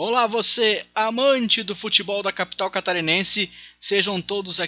[0.00, 3.50] Olá, você amante do futebol da capital catarinense,
[3.80, 4.60] sejam todos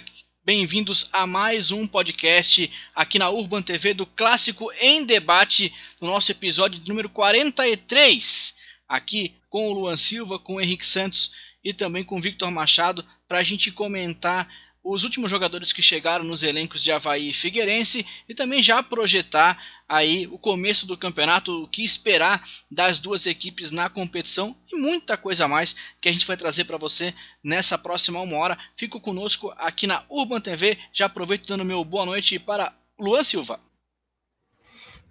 [0.43, 6.33] bem-vindos a mais um podcast aqui na Urban TV do Clássico em Debate, no nosso
[6.33, 8.53] episódio número 43,
[8.89, 11.31] aqui com o Luan Silva, com o Henrique Santos
[11.63, 14.53] e também com o Victor Machado, para a gente comentar
[14.83, 19.61] os últimos jogadores que chegaram nos elencos de Havaí e Figueirense e também já projetar
[19.87, 25.17] aí o começo do campeonato, o que esperar das duas equipes na competição e muita
[25.17, 27.13] coisa mais que a gente vai trazer para você
[27.43, 28.57] nessa próxima uma hora.
[28.75, 30.77] Fico conosco aqui na Urban TV.
[30.91, 33.59] Já aproveito dando meu boa noite para Luan Silva.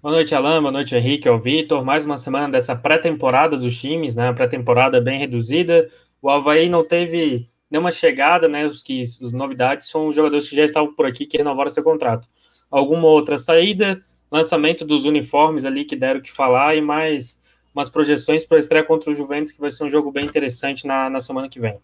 [0.02, 0.60] Boa noite, Alain.
[0.60, 1.28] Boa noite, Henrique.
[1.28, 1.84] É o Vitor.
[1.84, 4.32] Mais uma semana dessa pré-temporada dos times, né?
[4.32, 5.90] Pré-temporada bem reduzida.
[6.22, 8.66] O Havaí não teve nenhuma chegada, né?
[8.66, 11.84] Os que os novidades são os jogadores que já estavam por aqui que renovaram seu
[11.84, 12.28] contrato.
[12.70, 17.40] Alguma outra saída, lançamento dos uniformes ali que deram que falar e mais
[17.74, 20.86] umas projeções para a estreia contra o Juventus, que vai ser um jogo bem interessante
[20.86, 21.78] na, na semana que vem.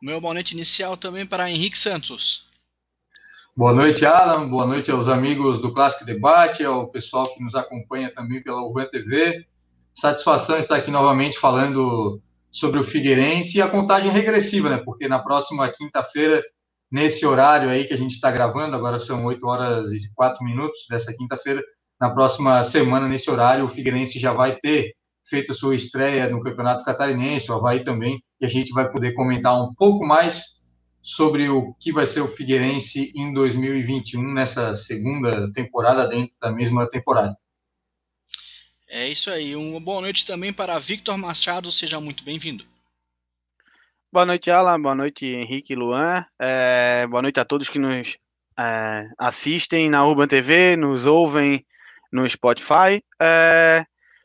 [0.00, 2.46] Meu boa noite inicial também para Henrique Santos.
[3.56, 4.46] Boa noite, Alan.
[4.50, 8.86] Boa noite aos amigos do Clássico Debate, ao pessoal que nos acompanha também pela Urban
[8.86, 9.46] TV.
[9.94, 12.20] Satisfação estar aqui novamente falando
[12.56, 14.78] sobre o Figueirense e a contagem regressiva, né?
[14.82, 16.42] Porque na próxima quinta-feira,
[16.90, 20.86] nesse horário aí que a gente está gravando, agora são 8 horas e 4 minutos
[20.88, 21.62] dessa quinta-feira,
[22.00, 24.94] na próxima semana, nesse horário, o Figueirense já vai ter
[25.28, 29.54] feito sua estreia no Campeonato Catarinense, o Havaí também, e a gente vai poder comentar
[29.54, 30.66] um pouco mais
[31.02, 36.88] sobre o que vai ser o Figueirense em 2021, nessa segunda temporada, dentro da mesma
[36.88, 37.36] temporada.
[38.88, 39.56] É isso aí.
[39.56, 41.72] Uma boa noite também para Victor Machado.
[41.72, 42.64] Seja muito bem-vindo.
[44.12, 44.80] Boa noite, Alan.
[44.80, 46.24] Boa noite, Henrique e Luan.
[46.38, 48.16] É, boa noite a todos que nos
[48.58, 51.66] é, assistem na Urban TV, nos ouvem
[52.12, 53.02] no Spotify.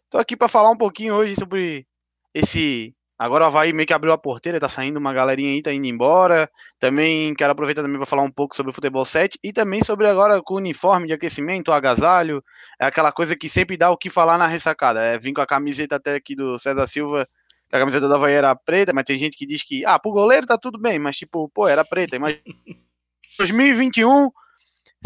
[0.05, 1.87] Estou é, aqui para falar um pouquinho hoje sobre
[2.33, 5.71] esse Agora o Havaí meio que abriu a porteira, tá saindo uma galerinha aí, tá
[5.71, 6.49] indo embora.
[6.79, 10.07] Também quero aproveitar também para falar um pouco sobre o futebol 7 e também sobre
[10.07, 12.43] agora com o uniforme de aquecimento, o agasalho.
[12.79, 15.03] É aquela coisa que sempre dá o que falar na ressacada.
[15.03, 17.29] É vir com a camiseta até aqui do César Silva,
[17.69, 20.11] que a camiseta da Havaí era preta, mas tem gente que diz que, ah, pro
[20.11, 22.17] goleiro tá tudo bem, mas tipo, pô, era preta.
[22.17, 22.39] Mas
[23.37, 24.31] 2021,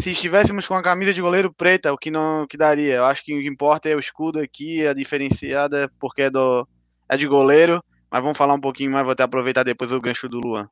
[0.00, 2.94] se estivéssemos com a camisa de goleiro preta, o que não que daria?
[2.94, 6.66] Eu acho que o que importa é o escudo aqui, a diferenciada, porque é, do,
[7.10, 7.84] é de goleiro.
[8.10, 10.68] Mas vamos falar um pouquinho mais, vou até aproveitar depois o gancho do Luan.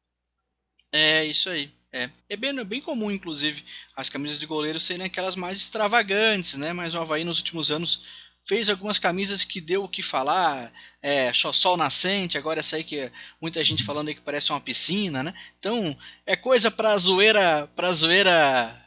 [0.92, 1.72] É, isso aí.
[1.92, 3.64] É, é bem, bem comum, inclusive,
[3.96, 6.72] as camisas de goleiro serem aquelas mais extravagantes, né?
[6.72, 8.04] Mas o Havaí nos últimos anos
[8.46, 13.10] fez algumas camisas que deu o que falar, é, sol nascente, agora essa aí que
[13.40, 15.34] muita gente falando aí que parece uma piscina, né?
[15.58, 15.96] Então,
[16.26, 18.30] é coisa pra zoeira, pra zoeira,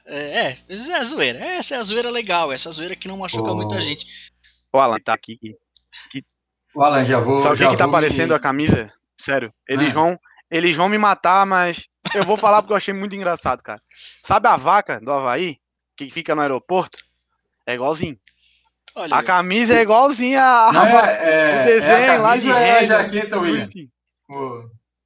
[0.06, 3.56] é, é, é zoeira, essa é a zoeira legal, essa zoeira que não machuca oh.
[3.56, 4.30] muita gente.
[4.72, 5.40] O Alan tá aqui,
[6.12, 6.24] que
[6.78, 7.40] o Alan, já vou.
[7.40, 8.94] Sabe o que, tá aparecendo a camisa?
[9.20, 9.52] Sério.
[9.68, 9.94] Eles, ah.
[9.94, 13.82] vão, eles vão me matar, mas eu vou falar porque eu achei muito engraçado, cara.
[14.24, 15.58] Sabe a vaca do Havaí,
[15.96, 17.00] que fica no aeroporto?
[17.66, 18.16] É igualzinho.
[18.94, 20.72] Olha, a camisa é igualzinha a,
[21.10, 23.70] é, é, o desenho é a lá de é a jaqueta, William.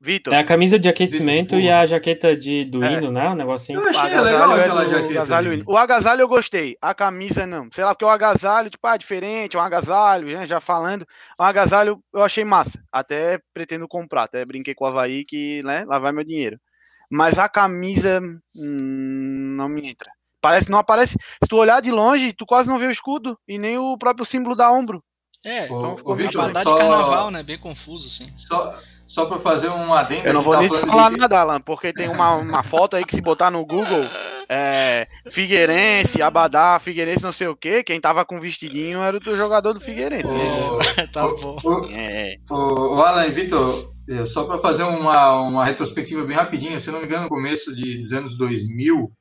[0.04, 0.34] Vitor.
[0.34, 2.94] É a camisa de aquecimento e a jaqueta de, do é.
[2.94, 3.30] hino, né?
[3.30, 3.80] O negocinho.
[3.80, 5.12] Eu achei legal é aquela jaqueta.
[5.12, 7.70] Agasalho, o agasalho eu gostei, a camisa não.
[7.72, 10.48] Sei lá, porque o agasalho, tipo, ah, diferente, um agasalho, né?
[10.48, 11.06] Já falando.
[11.38, 12.84] O agasalho eu achei massa.
[12.92, 16.60] Até pretendo comprar, até brinquei com o Havaí que, né, lá vai meu dinheiro.
[17.08, 18.20] Mas a camisa
[18.56, 20.10] hum, não me entra.
[20.42, 21.16] Parece, não aparece.
[21.44, 24.26] Se tu olhar de longe, tu quase não vê o escudo e nem o próprio
[24.26, 25.04] símbolo da ombro.
[25.46, 26.74] É, então ficou meio Victor, só...
[26.74, 27.44] de carnaval, né?
[27.44, 28.36] Bem confuso, assim.
[28.36, 28.80] Só,
[29.12, 30.26] só para fazer um adendo.
[30.26, 31.18] Eu não vou tá nem falar de...
[31.18, 34.06] nada, Alan, porque tem uma, uma foto aí que se botar no Google,
[34.48, 39.74] é, Figueirense, Abadá, Figueirense não sei o que, quem tava com vestidinho era o jogador
[39.74, 40.30] do Figueirense.
[40.30, 40.80] O,
[41.12, 41.58] tá bom.
[41.62, 42.38] O, é.
[42.50, 46.90] o, o Alan e Vitor, é, só para fazer uma, uma retrospectiva bem rapidinho, se
[46.90, 49.12] não me engano, no começo de, dos anos 2000,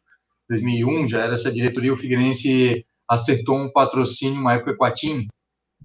[0.49, 5.27] 2001, já era essa diretoria, o Figueirense acertou um patrocínio, uma época com a TIM,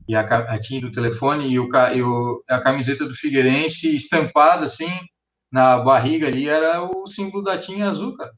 [0.07, 4.65] e a, a tinha do telefone e, o, e o, a camiseta do Figueirense estampada
[4.65, 4.89] assim
[5.51, 8.31] na barriga ali era o símbolo da tinha azul, cara.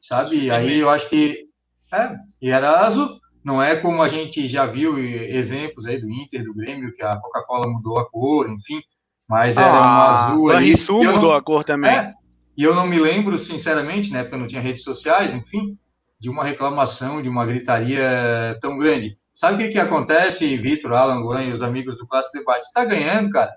[0.00, 0.50] Sabe?
[0.50, 1.44] Aí eu acho que
[1.92, 3.18] é, e era azul.
[3.44, 7.16] Não é como a gente já viu exemplos aí do Inter, do Grêmio, que a
[7.16, 8.80] Coca-Cola mudou a cor, enfim,
[9.28, 10.72] mas era ah, um azul ali.
[10.72, 11.90] Isso mudou não, a cor também.
[11.90, 12.12] É,
[12.56, 15.78] e eu não me lembro, sinceramente, né, porque eu não tinha redes sociais, enfim,
[16.18, 19.18] de uma reclamação, de uma gritaria tão grande.
[19.34, 22.66] Sabe o que, que acontece, Vitor, Alan, Luan e os amigos do Clássico Debate?
[22.66, 23.54] Está ganhando, cara.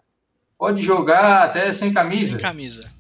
[0.57, 2.35] Pode jogar até sem camisa.
[2.35, 2.91] Sem camisa.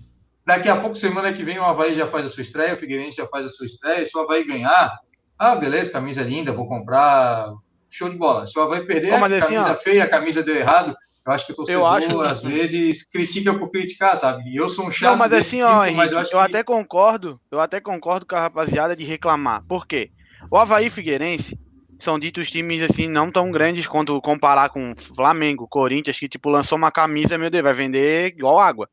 [0.45, 3.17] Daqui a pouco, semana que vem, o Havaí já faz a sua estreia, o Figueirense
[3.17, 4.05] já faz a sua estreia.
[4.05, 4.99] Se o Havaí ganhar,
[5.39, 7.53] ah, beleza, camisa linda, vou comprar.
[7.89, 8.45] Show de bola.
[8.47, 9.75] Se o Havaí perder, Pô, assim, camisa ó.
[9.75, 10.95] feia, a camisa deu errado.
[11.25, 12.21] Eu acho que o torcedor, acho...
[12.21, 14.43] às vezes, critica por criticar, sabe?
[14.49, 16.65] E eu sou um chato Não, mas assim, tipo, ó, eu, eu até isso...
[16.65, 19.63] concordo, eu até concordo com a rapaziada de reclamar.
[19.65, 20.11] Por quê?
[20.51, 21.57] O Havaí Figueirense
[22.03, 26.77] são ditos times, assim, não tão grandes quanto comparar com Flamengo, Corinthians, que, tipo, lançou
[26.77, 28.89] uma camisa, meu Deus, vai vender igual água.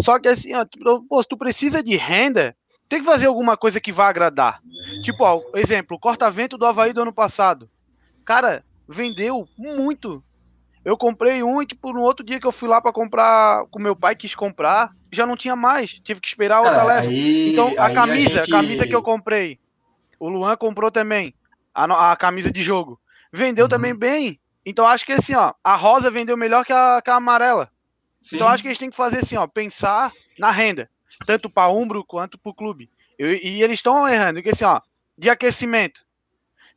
[0.00, 0.66] Só que, assim, ó,
[1.08, 2.54] pô, se tu precisa de renda,
[2.88, 4.60] tem que fazer alguma coisa que vá agradar.
[5.02, 7.70] Tipo, ó, exemplo, corta-vento do Havaí do ano passado.
[8.24, 10.22] Cara, vendeu muito.
[10.84, 13.80] Eu comprei um e, tipo, no outro dia que eu fui lá para comprar, com
[13.80, 15.92] meu pai quis comprar, já não tinha mais.
[16.00, 17.08] Tive que esperar outra leva.
[17.08, 18.52] Aí, então, a camisa, a, gente...
[18.52, 19.58] a camisa que eu comprei,
[20.18, 21.34] o Luan comprou também.
[21.74, 23.00] A, a camisa de jogo.
[23.32, 23.68] Vendeu uhum.
[23.68, 24.40] também bem.
[24.64, 27.70] Então, acho que assim, ó, a rosa vendeu melhor que a, que a amarela.
[28.20, 28.36] Sim.
[28.36, 30.88] Então, acho que a gente tem que fazer assim, ó, pensar na renda
[31.26, 32.90] tanto para Umbro quanto para o clube.
[33.18, 34.80] Eu, e eles estão errando, porque assim, ó,
[35.16, 36.00] de aquecimento.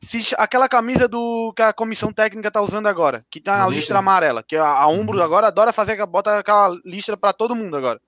[0.02, 4.00] Se aquela camisa do que a comissão técnica tá usando agora, que tá na listra
[4.00, 5.24] amarela, que a, a Umbro uhum.
[5.24, 8.00] agora adora fazer, bota aquela listra para todo mundo agora.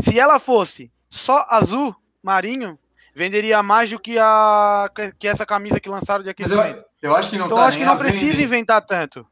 [0.00, 2.78] Se ela fosse só azul marinho,
[3.18, 4.88] venderia mais do que a
[5.18, 6.84] que essa camisa que lançaram de aquecimento.
[7.02, 9.26] Eu, eu, acho que não então tá acho que não precisa inventar tanto.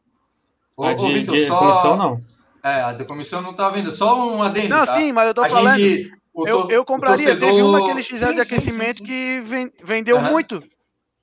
[0.76, 1.96] Ô, de, Victor, de só...
[1.96, 2.20] não.
[2.64, 4.68] É, a comissão não tá vendo, só um adendo.
[4.68, 4.96] Não, tá?
[4.96, 5.78] sim, mas eu tô a falando.
[5.78, 7.48] Gente, eu, eu compraria, torcedor...
[7.48, 10.32] teve uma que eles fizeram sim, de aquecimento sim, sim, que vendeu uhum.
[10.32, 10.60] muito.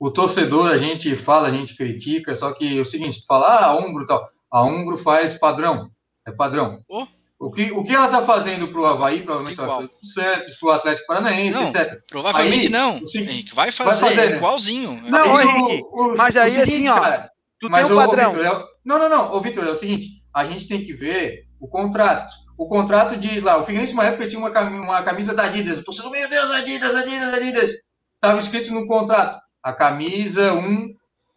[0.00, 3.66] O torcedor, a gente fala, a gente critica, só que é o seguinte, falar ah,
[3.66, 5.90] a Umbro tal, a Umbro faz padrão,
[6.26, 6.80] é padrão.
[6.88, 7.06] Oh.
[7.44, 10.70] O que, o que ela tá fazendo pro Havaí, provavelmente vai fazer pro Santos, pro
[10.70, 12.00] Atlético Paranaense, não, etc.
[12.08, 14.36] Provavelmente aí, não, o Henrique, vai fazer, vai fazer né?
[14.36, 15.02] igualzinho.
[15.02, 17.30] Não, mas, Henrique, o, mas aí seguinte, assim, ó, cara,
[17.60, 18.30] tu mas tem um padrão.
[18.30, 21.44] Victor, é, não, não, não, ô Vitor, é o seguinte, a gente tem que ver
[21.60, 22.32] o contrato.
[22.56, 25.76] O contrato diz lá, o Figueirense, uma época, tinha uma, uma camisa da Adidas.
[25.76, 27.70] Eu tô sendo, meu Deus, Adidas, Adidas, Adidas.
[28.14, 30.94] Estava escrito no contrato, a camisa 1,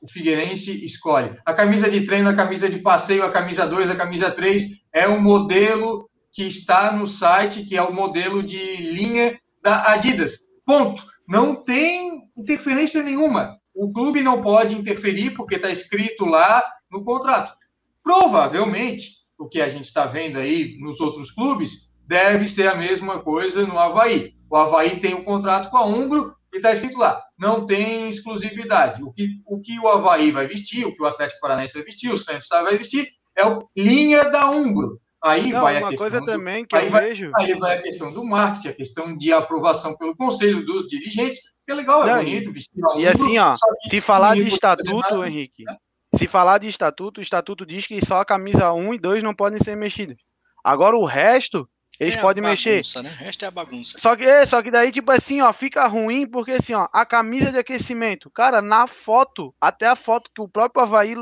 [0.07, 1.37] o Figueirense escolhe.
[1.45, 5.05] A camisa de treino, a camisa de passeio, a camisa 2, a camisa 3, é
[5.05, 10.37] o modelo que está no site, que é o modelo de linha da Adidas.
[10.65, 11.03] Ponto.
[11.27, 13.57] Não tem interferência nenhuma.
[13.75, 17.53] O clube não pode interferir porque está escrito lá no contrato.
[18.01, 23.19] Provavelmente, o que a gente está vendo aí nos outros clubes, deve ser a mesma
[23.19, 24.33] coisa no Havaí.
[24.49, 29.01] O Havaí tem um contrato com a Umbro e está escrito lá, não tem exclusividade.
[29.03, 32.11] O que, o que o Havaí vai vestir, o que o Atlético Paranaense vai vestir,
[32.11, 34.99] o Santos vai vestir, é o linha da Umbro.
[35.23, 37.31] Aí não, vai a questão coisa do, também que aí eu vai, vejo.
[37.37, 41.71] Aí vai a questão do marketing, a questão de aprovação pelo conselho dos dirigentes, que
[41.71, 43.01] é legal, é não, bonito, vestir a Umbro.
[43.01, 43.53] E assim, ó,
[43.89, 45.75] se falar de estatuto, Henrique, né?
[46.15, 49.35] Se falar de estatuto, o estatuto diz que só a camisa 1 e 2 não
[49.35, 50.17] podem ser mexidas.
[50.63, 51.67] Agora o resto,
[51.99, 53.03] eles é podem bagunça, mexer.
[53.03, 53.09] Né?
[53.09, 53.99] O resto é a bagunça.
[53.99, 57.05] Só que, é, só que daí, tipo assim, ó, fica ruim, porque assim, ó, a
[57.05, 61.15] camisa de aquecimento, cara, na foto, até a foto que o próprio Havaí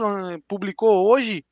[0.47, 1.45] publicou hoje,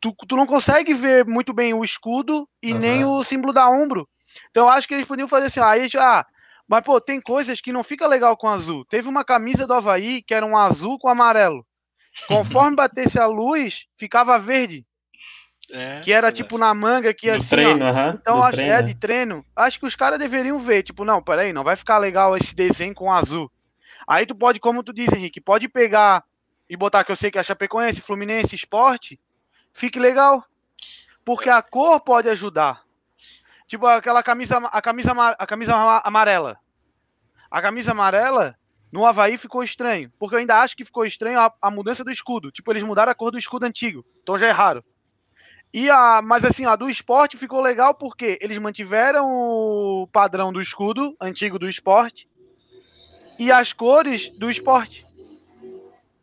[0.00, 2.78] tu, tu não consegue ver muito bem o escudo e uhum.
[2.78, 4.08] nem o símbolo da ombro.
[4.50, 6.20] Então eu acho que eles podiam fazer assim, ó, aí já.
[6.20, 6.26] Ah,
[6.68, 8.84] mas, pô, tem coisas que não fica legal com azul.
[8.84, 11.66] Teve uma camisa do Havaí que era um azul com amarelo.
[12.26, 14.84] Conforme batesse a luz, ficava verde.
[15.70, 18.72] É, que era tipo na manga que assim, treino, ó, uh -huh, então acho treino.
[18.72, 19.44] é de treino.
[19.54, 22.94] Acho que os caras deveriam ver, tipo, não, peraí, não vai ficar legal esse desenho
[22.94, 23.50] com azul.
[24.06, 26.24] Aí tu pode, como tu diz, Henrique, pode pegar
[26.68, 29.20] e botar que eu sei que é Chapecoense, Fluminense, Esporte,
[29.72, 30.42] fique legal.
[31.24, 32.82] Porque a cor pode ajudar.
[33.66, 36.58] Tipo aquela camisa, a camisa, a camisa amarela.
[37.50, 38.56] A camisa amarela,
[38.90, 42.10] no Havaí ficou estranho, porque eu ainda acho que ficou estranho a, a, mudança do
[42.10, 42.50] escudo.
[42.50, 44.82] Tipo, eles mudaram a cor do escudo antigo, então já é raro.
[45.72, 50.62] E a, mas assim, a do esporte ficou legal porque eles mantiveram o padrão do
[50.62, 52.26] escudo antigo do esporte
[53.38, 55.06] e as cores do esporte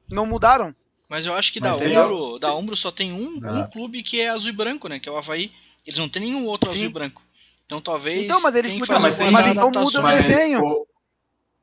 [0.09, 0.75] não mudaram.
[1.07, 4.29] Mas eu acho que da Umbro, da Umbro só tem um, um, clube que é
[4.29, 4.99] azul e branco, né?
[4.99, 5.51] Que é o Havaí.
[5.85, 6.77] Eles não tem nenhum outro Sim.
[6.77, 7.21] azul e branco.
[7.65, 8.23] Então talvez.
[8.23, 8.99] Então, mas eles podiam.
[8.99, 10.85] Mas, mas então muda o desenho.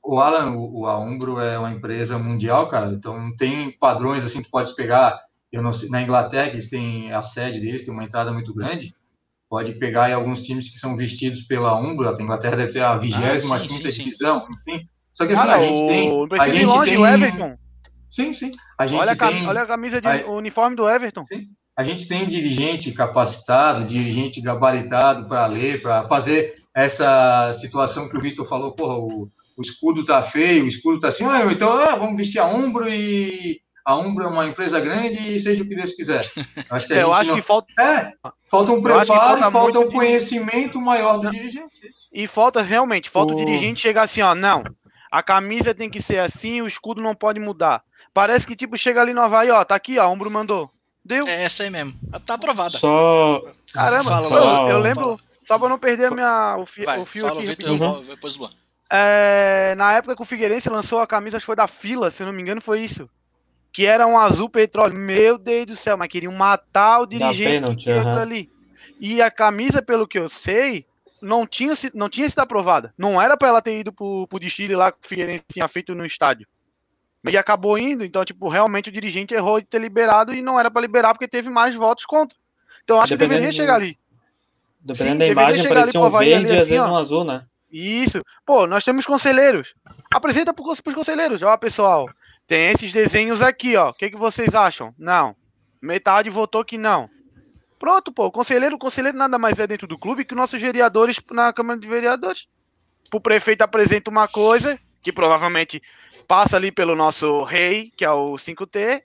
[0.04, 4.50] O Alan, o, a Umbro é uma empresa mundial, cara, então tem padrões assim, tu
[4.50, 5.22] pode pegar,
[5.52, 8.94] eu não sei, na Inglaterra, eles têm a sede deles, tem uma entrada muito grande,
[9.48, 12.96] pode pegar aí alguns times que são vestidos pela Umbro, a Inglaterra deve ter a
[12.96, 14.88] 25 ah, divisão, enfim.
[15.12, 16.28] Só que assim, ah, a gente tem...
[16.40, 16.98] A gente longe, tem...
[16.98, 17.56] o Everton.
[18.10, 18.50] Sim, sim.
[18.78, 19.44] A gente olha, tem...
[19.44, 20.30] a, olha a camisa de a...
[20.30, 21.24] uniforme do Everton.
[21.26, 21.44] Sim.
[21.76, 28.20] A gente tem dirigente capacitado, dirigente gabaritado para ler, para fazer essa situação que o
[28.20, 31.96] Vitor falou, porra, o o escudo tá feio, o escudo tá assim, ah, então ah,
[31.96, 35.74] vamos vestir a Umbro e a Umbro é uma empresa grande e seja o que
[35.74, 36.24] Deus quiser.
[36.70, 37.34] Acho que, é, eu acho não...
[37.36, 37.72] que falta.
[37.80, 38.12] É,
[38.48, 40.84] falta um preparo falta, falta um conhecimento de...
[40.84, 41.80] maior do dirigente.
[42.12, 43.36] E falta realmente, falta o...
[43.36, 44.62] o dirigente chegar assim, ó, não,
[45.10, 47.82] a camisa tem que ser assim, o escudo não pode mudar.
[48.14, 50.70] Parece que tipo chega ali no Havaí, ó, tá aqui, ó, a Umbro mandou.
[51.04, 51.26] Deu.
[51.26, 51.94] É essa aí mesmo.
[52.24, 52.70] Tá aprovada.
[52.70, 53.42] Só.
[53.72, 55.18] Caramba, Fala, só- eu lembro.
[55.48, 57.48] Só pra não perder a minha, o, fi- Vai, o fio fala o aqui.
[57.48, 58.50] Vitor depois o Luan.
[58.92, 62.22] É, na época que o Figueirense lançou a camisa, acho que foi da fila, se
[62.22, 63.08] eu não me engano, foi isso.
[63.72, 64.94] Que era um azul petróleo.
[64.98, 68.50] Meu Deus do céu, mas queriam matar o dirigente pênalti, que aquilo ali.
[69.00, 70.84] E a camisa, pelo que eu sei,
[71.20, 72.92] não tinha, não tinha sido aprovada.
[72.98, 75.94] Não era pra ela ter ido pro, pro desfile lá que o Figueirense tinha feito
[75.94, 76.46] no estádio.
[77.28, 80.70] E acabou indo, então, tipo, realmente o dirigente errou de ter liberado e não era
[80.70, 82.36] pra liberar porque teve mais votos contra.
[82.82, 83.96] Então, acho que Dependendo deveria do- chegar ali.
[84.80, 86.90] Dependendo Sim, da deveria imagem, parecia ali um ali verde e às assim, vezes ó.
[86.90, 87.44] um azul, né?
[87.72, 88.20] Isso.
[88.44, 89.72] Pô, nós temos conselheiros.
[90.12, 91.40] Apresenta para os conselheiros.
[91.42, 92.10] Ó, pessoal,
[92.52, 93.88] tem esses desenhos aqui, ó.
[93.88, 94.94] O que, que vocês acham?
[94.98, 95.34] Não.
[95.80, 97.08] Metade votou que não.
[97.78, 98.26] Pronto, pô.
[98.26, 101.80] O conselheiro, o conselheiro nada mais é dentro do clube que nossos vereadores na Câmara
[101.80, 102.46] de Vereadores.
[103.10, 105.82] O prefeito apresenta uma coisa que provavelmente
[106.28, 109.02] passa ali pelo nosso rei, que é o 5T.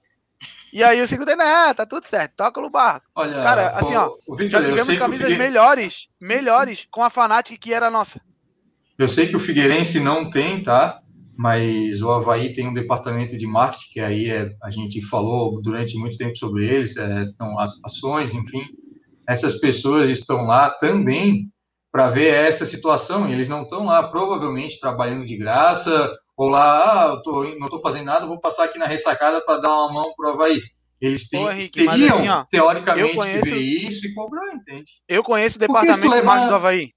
[0.73, 3.07] E aí o 5T, né, tá tudo certo, toca no barco.
[3.15, 7.73] Olha, Cara, assim, ó, o Já Victor, tivemos camisas melhores, melhores, com a Fanatic que
[7.73, 8.19] era nossa.
[8.99, 11.01] eu sei que o Figueirense não tem, tá?
[11.37, 15.95] Mas o Havaí tem um departamento de marketing, que aí é, a gente falou durante
[15.97, 18.63] muito tempo sobre eles, é, são as ações, enfim.
[19.29, 21.47] Essas pessoas estão lá também
[21.91, 27.11] para ver essa situação, e eles não estão lá provavelmente trabalhando de graça, ou lá,
[27.13, 30.13] ah, tô, não estou fazendo nada, vou passar aqui na ressacada para dar uma mão
[30.15, 30.59] pro Havaí.
[30.99, 34.91] Eles têm, Ô, Henrique, teriam, assim, ó, teoricamente, conheço- que ver isso e cobrar, entende?
[35.07, 36.91] Eu conheço o departamento levar- marketing do Havaí.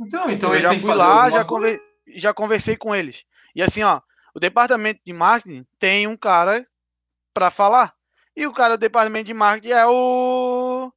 [0.00, 1.80] Então, então eu eles já têm que fazer lá, já, conver-
[2.16, 3.22] já conversei com eles.
[3.56, 4.00] E assim, ó,
[4.34, 6.64] o departamento de marketing tem um cara
[7.34, 7.92] para falar.
[8.36, 10.92] E o cara do departamento de marketing é o.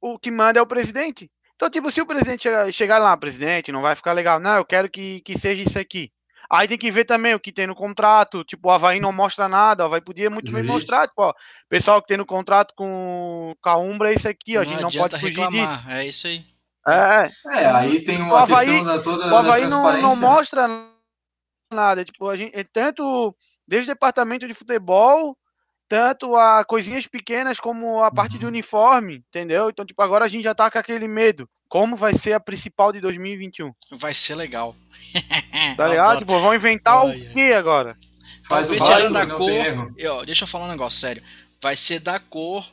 [0.00, 1.30] O que manda é o presidente.
[1.56, 4.38] Então, tipo, se o presidente chegar, chegar lá, presidente, não vai ficar legal.
[4.38, 6.10] Não, eu quero que, que seja isso aqui.
[6.50, 8.42] Aí tem que ver também o que tem no contrato.
[8.44, 9.82] Tipo, o Havaí não mostra nada.
[9.82, 11.06] O Havaí podia muito bem mostrar.
[11.08, 11.34] Tipo, ó,
[11.68, 14.62] pessoal que tem no contrato com, com a Umbra é isso aqui, ó.
[14.62, 15.90] A gente não pode fugir reclamar, disso.
[15.90, 16.44] É isso aí.
[16.88, 20.08] É, É, aí tem O uma Havaí- questão da toda o Havaí não, transparência.
[20.08, 20.68] não mostra
[21.72, 22.04] nada.
[22.04, 23.34] Tipo, a gente, é tanto
[23.66, 25.36] desde o departamento de futebol,
[25.88, 28.50] tanto a coisinhas pequenas como a parte de Uhum.
[28.50, 29.70] uniforme, entendeu?
[29.70, 31.48] Então, tipo, agora a gente já tá com aquele medo.
[31.68, 33.72] Como vai ser a principal de 2021?
[33.92, 34.74] Vai ser legal.
[35.76, 36.18] Tá Eu ligado?
[36.18, 37.96] Tipo, vão inventar Ai, o quê agora?
[38.44, 39.92] Faz o Talvez seja da cor.
[39.96, 41.22] E, ó, deixa eu falar um negócio sério.
[41.62, 42.66] Vai ser da cor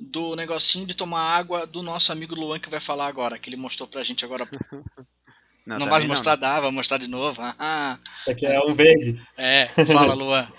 [0.00, 3.56] do negocinho de tomar água do nosso amigo Luan que vai falar agora, que ele
[3.56, 4.48] mostrou pra gente agora.
[5.76, 5.84] pouco.
[5.84, 7.40] Não, também vai mostrar, dá, vai mostrar de novo.
[7.58, 9.20] Ah, Isso aqui é um verde.
[9.36, 10.46] é, fala, Luan.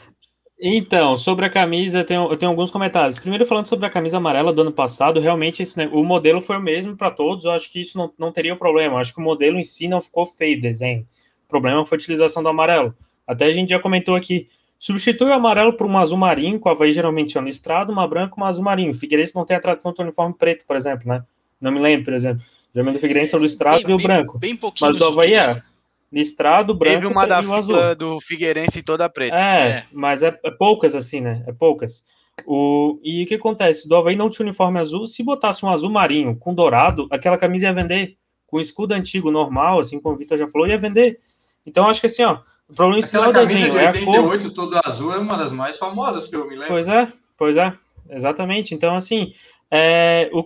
[0.61, 3.17] Então, sobre a camisa, eu tenho, eu tenho alguns comentários.
[3.17, 6.57] Primeiro, falando sobre a camisa amarela do ano passado, realmente esse, ne- o modelo foi
[6.57, 7.45] o mesmo para todos.
[7.45, 8.95] Eu acho que isso não, não teria problema.
[8.95, 11.07] Eu acho que o modelo em si não ficou feio o desenho.
[11.45, 12.93] O problema foi a utilização do amarelo.
[13.25, 14.49] Até a gente já comentou aqui.
[14.77, 18.05] Substitui o amarelo por um azul marinho, com a Havaí geralmente é um listrado, uma
[18.05, 18.91] branca e um azul marinho.
[18.91, 21.23] O Figueirense não tem a tradição do uniforme preto, por exemplo, né?
[21.61, 22.43] Não me lembro, por exemplo.
[22.73, 24.37] Geralmente o Figueirense é o listrado Bem- e o bem- branco.
[24.37, 24.89] Bem pouquinho.
[24.91, 25.61] Mas do Havaí é
[26.11, 27.95] listrado, branco Teve uma da e o azul.
[27.95, 29.35] do Figueirense toda preta.
[29.35, 29.85] É, É.
[29.91, 31.43] mas é, é poucas assim, né?
[31.47, 32.03] É poucas.
[32.45, 33.87] O, e o que acontece?
[33.87, 35.05] Do Havaí não tinha uniforme azul.
[35.07, 38.15] Se botasse um azul marinho com dourado, aquela camisa ia vender.
[38.47, 41.19] Com escudo antigo normal, assim como o Vitor já falou, ia vender.
[41.65, 43.91] Então acho que assim, ó, o problema é Aquela o camisa desenho, de é a
[43.93, 43.99] cor.
[44.29, 46.69] 88 toda azul é uma das mais famosas que eu me lembro.
[46.69, 47.73] Pois é, pois é,
[48.09, 48.73] exatamente.
[48.73, 49.33] Então, assim,
[49.69, 50.43] é, o,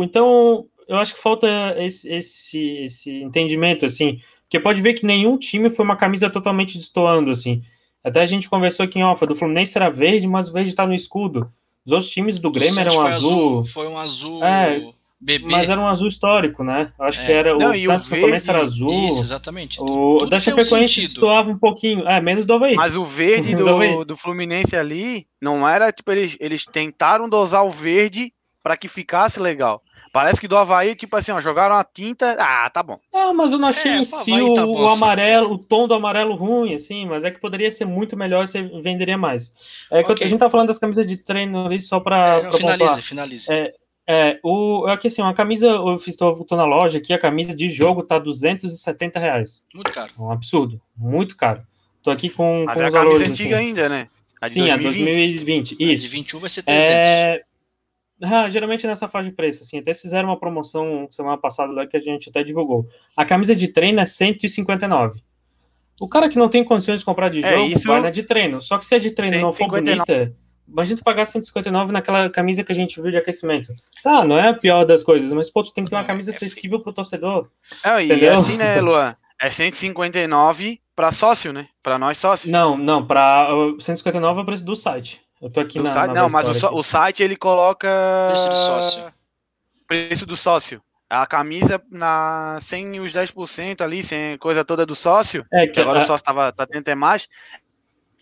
[0.00, 1.46] o, então eu acho que falta
[1.78, 6.76] esse, esse, esse entendimento, assim, porque pode ver que nenhum time foi uma camisa totalmente
[6.78, 7.62] destoando, assim.
[8.02, 10.86] Até a gente conversou aqui em off, do Fluminense era verde, mas o verde está
[10.86, 11.50] no escudo.
[11.86, 15.46] Os outros times do Grêmio eram foi azul, Foi um azul É, bebê.
[15.50, 16.92] mas era um azul histórico, né?
[16.98, 17.26] Eu acho É.
[17.26, 19.08] que era Não, o o Santos no começo era azul.
[19.08, 19.78] Isso, exatamente.
[19.80, 21.08] O Tudo da um Chapecoense sentido.
[21.12, 22.74] destoava um pouquinho, é, menos do Havaí.
[22.74, 23.62] Mas o verde vi.
[23.62, 28.88] do, do Fluminense ali não era tipo eles, eles tentaram dosar o verde para que
[28.88, 29.82] ficasse legal.
[30.14, 32.36] Parece que do Havaí, tipo assim, ó, jogaram a tinta.
[32.38, 33.00] Ah, tá bom.
[33.12, 34.96] Não, mas eu não achei É, em si o, tá o assim.
[34.96, 38.62] amarelo, o tom do amarelo ruim, assim, mas é que poderia ser muito melhor você
[38.62, 39.52] venderia mais.
[39.90, 40.24] É que eu- Ok.
[40.24, 43.52] a gente tá falando das camisas de treino ali só pra, É, pra finalize, finalize.
[43.52, 43.74] É,
[44.06, 47.56] É, o, é que assim, uma camisa, eu fiz, tô, na loja aqui, a camisa
[47.56, 49.64] de jogo tá 270 reais.
[49.74, 50.12] Muito caro.
[50.18, 51.62] Um absurdo, muito caro.
[52.02, 53.66] Tô aqui com, Mas com é a os camisa valores, antiga assim.
[53.68, 54.08] ainda, né?
[54.42, 55.04] A Sim, a 2020.
[55.06, 56.10] 2020, A de isso.
[56.10, 56.86] 21 vai ser 300.
[56.86, 57.42] É...
[58.22, 61.96] Ah, geralmente nessa faixa de preço, assim, até fizeram uma promoção semana passada lá que
[61.96, 62.86] a gente até divulgou.
[63.16, 65.20] A camisa de treino é 159.
[66.00, 68.22] O cara que não tem condições de comprar de É, jogo, isso- vai na de
[68.22, 68.60] treino.
[68.60, 70.04] Só que se a de treino não for 159.
[70.04, 73.72] bonita, imagina tu pagar 159 naquela camisa que a gente viu de aquecimento.
[74.02, 76.30] Tá, não é a pior das coisas, mas pô, tu tem que ter uma camisa
[76.30, 76.50] é feio.
[76.50, 77.48] acessível pro torcedor.
[77.84, 78.34] Não, e Entendeu?
[78.38, 79.16] assim, né, Luan?
[79.40, 81.68] É 159 para sócio, né?
[81.82, 82.50] Para nós sócios.
[82.50, 83.48] Não, não, para
[83.80, 85.20] 159 é o preço do site.
[85.44, 86.74] Eu tô aqui Do na, site- na não, mas o, aqui.
[86.76, 87.86] o site ele coloca.
[88.32, 89.12] Preço de sócio.
[89.86, 90.82] Preço do sócio.
[91.10, 95.80] A camisa na, sem os 10% ali, sem coisa toda do sócio, É, que que
[95.80, 97.28] agora a, o sócio tava, tá tendo até mais.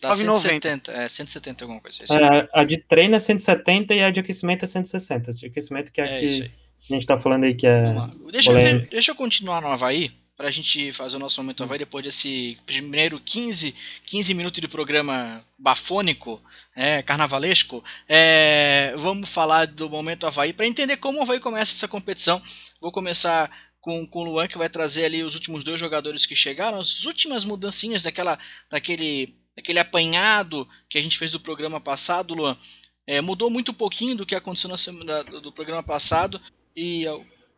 [0.01, 0.35] Dá 9,90.
[0.41, 2.03] 170, é, 170 alguma coisa.
[2.09, 2.47] É aí.
[2.53, 5.29] a, de treino é 170 e a de aquecimento é 160.
[5.29, 6.51] Esse aquecimento que é, É que isso aí.
[6.89, 7.83] a gente tá falando aí que é.
[8.31, 12.03] Deixa, eu, deixa eu continuar no Havaí, pra gente fazer o nosso momento Havaí depois
[12.03, 13.75] desse primeiro 15,
[14.05, 16.41] 15 minutos de programa bafônico,
[16.75, 17.83] é, carnavalesco.
[18.07, 22.41] É, vamos falar do momento Havaí para entender como o Havaí começa essa competição.
[22.81, 26.35] Vou começar com, com o Luan, que vai trazer ali os últimos dois jogadores que
[26.35, 32.33] chegaram, as últimas mudancinhas daquela, daquele, daquele apanhado que a gente fez do programa passado,
[32.33, 32.57] Luan.
[33.05, 36.41] É, mudou muito pouquinho do que aconteceu semana, do, do programa passado
[36.75, 37.05] e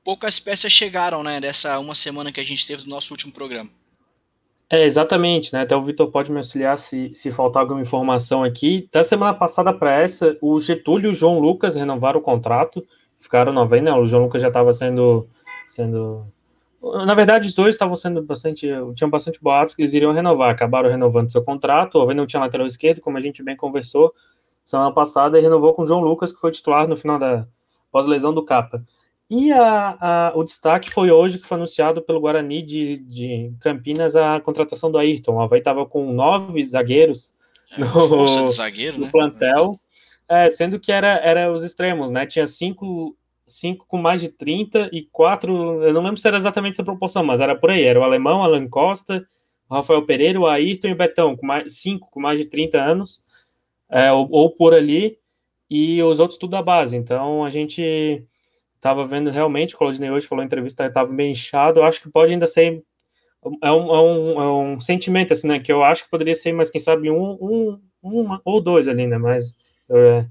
[0.06, 3.72] poucas peças chegaram, né, dessa uma semana que a gente teve do nosso último programa.
[4.70, 5.62] É, exatamente, né?
[5.62, 8.90] Até o Vitor pode me auxiliar se, se faltar alguma informação aqui.
[8.92, 12.86] Da semana passada para essa, o Getúlio e o João Lucas renovaram o contrato,
[13.18, 13.94] ficaram no Havaí, né?
[13.94, 15.28] O João Lucas já estava sendo,
[15.68, 16.26] sendo.
[16.82, 18.68] Na verdade, os dois estavam sendo bastante.
[18.96, 22.00] Tinham bastante boatos que eles iriam renovar, acabaram renovando seu contrato.
[22.00, 24.14] O Havaí não tinha lateral esquerdo, como a gente bem conversou
[24.64, 27.48] semana passada, e renovou com o João Lucas, que foi titular no final da
[27.92, 28.84] pós-lesão do Capa.
[29.30, 34.16] E a, a, o destaque foi hoje que foi anunciado pelo Guarani de, de Campinas
[34.16, 35.36] a contratação do Ayrton.
[35.36, 37.34] O Havaí estava com nove zagueiros
[37.72, 39.12] É, No- zagueiro, no né?
[39.12, 39.80] plantel,
[40.30, 42.26] é, sendo que era, era os extremos, né?
[42.28, 43.18] Tinha cinco,
[43.48, 47.24] cinco com mais de 30 e quatro, eu não lembro se era exatamente essa proporção,
[47.24, 47.84] mas era por aí.
[47.84, 49.26] Era o alemão, Alan Costa,
[49.68, 52.80] o Rafael Pereira, o Ayrton e o Betão, com mais, cinco com mais de 30
[52.80, 53.24] anos,
[53.90, 55.18] é, ou, ou por ali,
[55.70, 56.96] e os outros tudo da base.
[56.96, 58.24] Então a gente
[58.86, 61.80] estava vendo realmente, o Claudinei hoje falou em entrevista, estava bem inchado.
[61.80, 62.84] Eu acho que pode ainda ser.
[63.64, 65.60] É um, é, um, é um sentimento, assim, né?
[65.60, 69.08] Que eu acho que poderia ser, mas quem sabe, um, um, um ou dois ali,
[69.08, 69.18] né?
[69.18, 69.56] Mas
[69.90, 70.26] é,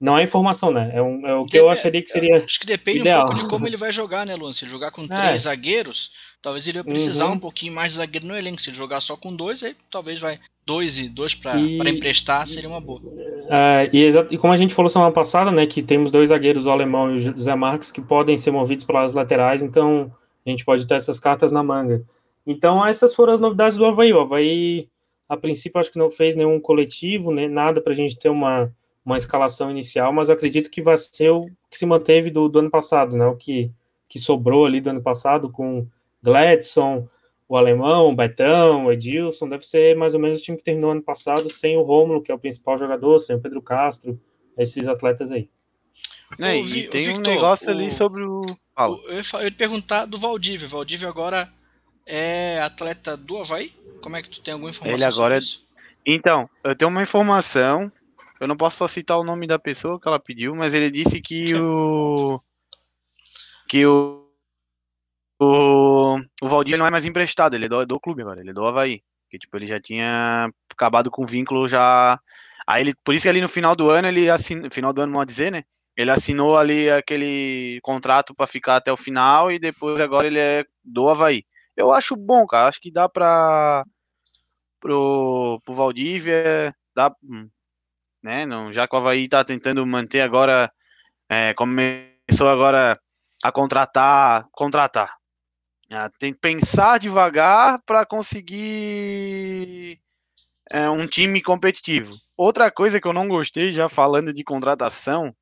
[0.00, 0.90] não é informação, né?
[0.94, 2.36] É, um, é o que eu acharia que seria.
[2.44, 3.24] Acho que depende ideal.
[3.24, 4.52] um pouco de como ele vai jogar, né, Luan?
[4.52, 5.06] Se ele jogar com É.
[5.06, 7.32] três zagueiros, talvez ele vai precisar Uhum.
[7.32, 8.60] um pouquinho mais de zagueiro no elenco.
[8.62, 12.68] Se ele jogar só com dois, aí talvez vai dois e dois para emprestar, seria
[12.68, 13.00] uma boa.
[13.48, 16.70] É, e, e como a gente falou semana passada, né, que temos dois zagueiros, o
[16.70, 20.12] alemão e o José Marques, que podem ser movidos pelas laterais, então
[20.44, 22.04] a gente pode ter essas cartas na manga.
[22.44, 24.12] Então essas foram as novidades do Havaí.
[24.12, 24.88] O Havaí,
[25.28, 28.72] a princípio, acho que não fez nenhum coletivo, nem nada para a gente ter uma,
[29.04, 32.58] uma escalação inicial, mas eu acredito que vai ser o que se manteve do, do
[32.58, 33.70] ano passado, né, o que,
[34.08, 35.86] que sobrou ali do ano passado com
[36.20, 37.08] Gladson,
[37.48, 40.90] o alemão, o Betão, o Edilson, deve ser mais ou menos o time que terminou
[40.90, 44.20] ano passado, sem o Rômulo, que é o principal jogador, sem o Pedro Castro,
[44.58, 45.48] esses atletas aí.
[46.38, 46.60] Né?
[46.60, 48.42] E tem um Victor, negócio o- ali sobre o.
[48.74, 48.98] Fala.
[49.06, 50.68] Eu ia, eu perguntar do Valdívia.
[50.68, 51.50] Valdívia agora
[52.04, 53.72] é atleta do Havaí?
[54.02, 55.64] Como é que tu tem alguma informação Ele agora sobre é- isso?
[56.04, 57.90] Então, eu tenho uma informação.
[58.40, 61.20] Eu não posso só citar o nome da pessoa que ela pediu, mas ele disse
[61.20, 62.40] que o.
[63.68, 64.25] Que o.
[65.38, 68.54] O, o Valdir não é mais emprestado, ele é do, do clube agora, ele é
[68.54, 69.02] do Havaí.
[69.30, 72.18] Que tipo, ele já tinha acabado com o vínculo já.
[72.66, 74.70] Aí ele, por isso que ali no final do ano, ele assinou.
[74.70, 75.64] Final do ano, vamos dizer, né?
[75.96, 80.64] Ele assinou ali aquele contrato para ficar até o final e depois agora ele é
[80.84, 81.44] do Havaí.
[81.76, 82.68] Eu acho bom, cara.
[82.68, 83.84] Acho que dá pra.
[84.80, 87.12] Pro, pro Valdívia, dá.
[87.24, 87.48] hum,
[88.22, 88.46] Né?
[88.46, 90.70] Não, já que o Havaí tá tentando manter agora.
[91.28, 92.98] É, começou agora
[93.42, 94.46] a contratar.
[94.52, 95.16] Contratar.
[95.92, 100.00] Ah, tem que pensar devagar para conseguir
[100.70, 102.14] é, um time competitivo.
[102.36, 105.34] Outra coisa que eu não gostei, já falando de contratação,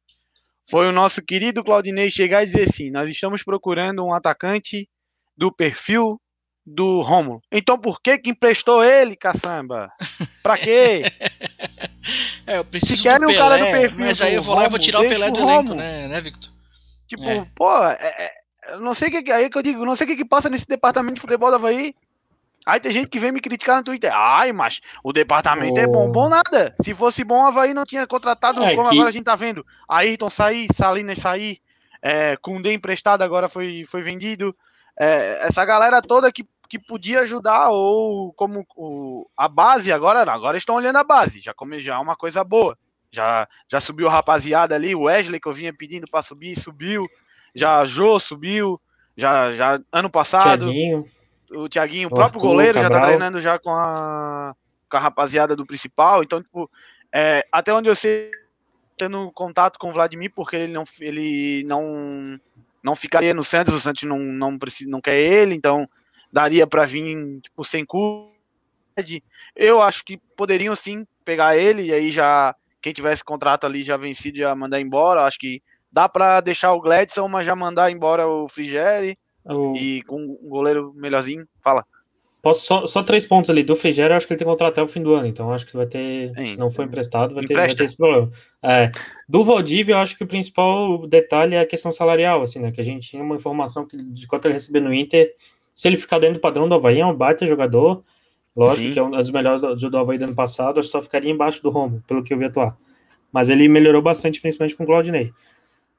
[0.69, 4.89] foi o nosso querido Claudinei chegar e dizer assim: nós estamos procurando um atacante
[5.37, 6.21] do perfil
[6.67, 7.41] do Romulo.
[7.53, 9.91] Então por que que emprestou ele, caçamba?
[10.43, 11.03] Pra quê?
[12.47, 14.69] É, eu preciso Se querem um cara do perfil mas aí eu vou lá e
[14.69, 16.51] vou tirar o Pelé do elenco, né, né, Victor?
[17.09, 17.47] Tipo, É.
[17.55, 18.33] pô, é- é-
[18.69, 20.25] eu não sei o que, que- aí que eu digo, não sei o que, que
[20.25, 21.95] passa nesse departamento de futebol do Havaí.
[22.67, 24.11] Aí tem gente que vem me criticar no Twitter.
[24.15, 26.07] Ai, mas o departamento é bom.
[26.09, 26.13] Oh.
[26.13, 26.75] Bom nada.
[26.83, 29.35] Se fosse bom, o Havaí não tinha contratado É como que- agora a gente tá
[29.35, 29.67] vendo.
[29.89, 31.59] Ayrton sair, Salinas sair,
[32.01, 34.57] é, Koundé emprestado agora foi, foi vendido.
[34.99, 40.33] É, essa galera toda que, que podia ajudar, ou como o, a base agora, não,
[40.33, 41.41] agora estão olhando a base.
[41.43, 42.79] Já, come, já é uma coisa boa.
[43.13, 47.07] Já, já subiu a rapaziada ali, o Wesley que eu vinha pedindo para subir, subiu.
[47.55, 48.81] Já a Jô subiu.
[49.17, 51.07] Já, já ano passado Thiaguinho,
[51.53, 53.09] o Thiaguinho, o O próprio Arthur, goleiro, já tá Cabral.
[53.09, 54.55] treinando já com a,
[54.91, 56.23] com a rapaziada do principal.
[56.23, 56.69] Então, tipo,
[57.13, 58.31] é, até onde eu sei,
[58.97, 62.41] tendo contato com o Vladimir, porque ele não, ele não,
[62.83, 65.89] não ficaria no Santos, o Santos não, não, precisa, não quer ele, então
[66.33, 68.35] daria para vir tipo, sem custo.
[69.55, 73.97] Eu acho que poderiam sim pegar ele, e aí já quem tivesse contrato ali já
[73.97, 75.23] vencido já mandar embora.
[75.23, 75.63] Acho que
[75.95, 79.77] dá para deixar o Gladson, mas já mandar embora o Frigeri o...
[79.77, 81.47] e com um goleiro melhorzinho.
[81.63, 81.85] Fala.
[82.43, 83.63] Posso só, só três pontos ali.
[83.63, 85.77] Do Frigério, acho que ele tem contrato até o fim do ano, então acho que
[85.77, 86.35] vai ter.
[86.35, 86.47] Sim.
[86.49, 88.31] Se não for emprestado, vai ter, vai ter, esse problema.
[88.61, 88.91] É,
[89.29, 92.73] do Valdívia, eu acho que o principal detalhe é a questão salarial, assim, né?
[92.73, 95.33] Que a gente tinha uma informação que de quanto ele recebeu no Inter.
[95.75, 98.03] Se ele ficar dentro do padrão do Havaí, é um baita jogador.
[98.55, 98.93] Lógico Sim.
[98.93, 101.31] que é um dos melhores do, do Havaí do ano passado, acho que só ficaria
[101.31, 102.77] embaixo do Romo, pelo que eu vi atuar.
[103.33, 105.33] Mas ele melhorou bastante, principalmente com o Claudinei.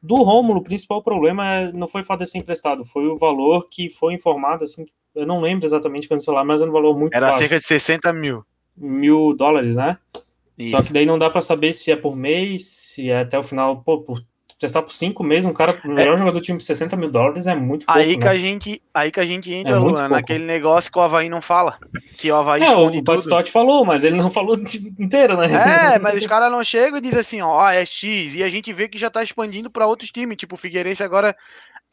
[0.06, 3.18] Do Rômulo, o principal problema é, não foi o fato de ser emprestado, foi o
[3.18, 6.98] valor que foi informado, assim, eu não lembro exatamente quando lá, mas era um valor
[6.98, 7.40] muito Era baixo.
[7.40, 8.46] cerca de 60 mil.
[8.78, 9.98] Mil dólares, né?
[10.58, 10.72] Isso.
[10.72, 13.44] Só que daí não dá para saber se é por mês, se é até o
[13.44, 14.22] final, pô, por
[14.60, 16.18] prestar por cinco meses, um cara, o melhor é.
[16.18, 18.30] jogador do time por 60 mil dólares é muito pouco, aí que né?
[18.30, 21.42] a gente Aí que a gente entra, é Luan, naquele negócio que o Havaí não
[21.42, 21.78] fala.
[22.18, 24.58] Que o Havaí É, o Batistotti falou, mas ele não falou
[24.98, 25.48] inteiro, né?
[25.96, 28.72] É, mas os caras não chegam e dizem assim, ó, é X, e a gente
[28.72, 31.36] vê que já tá expandindo para outros times, tipo o Figueirense agora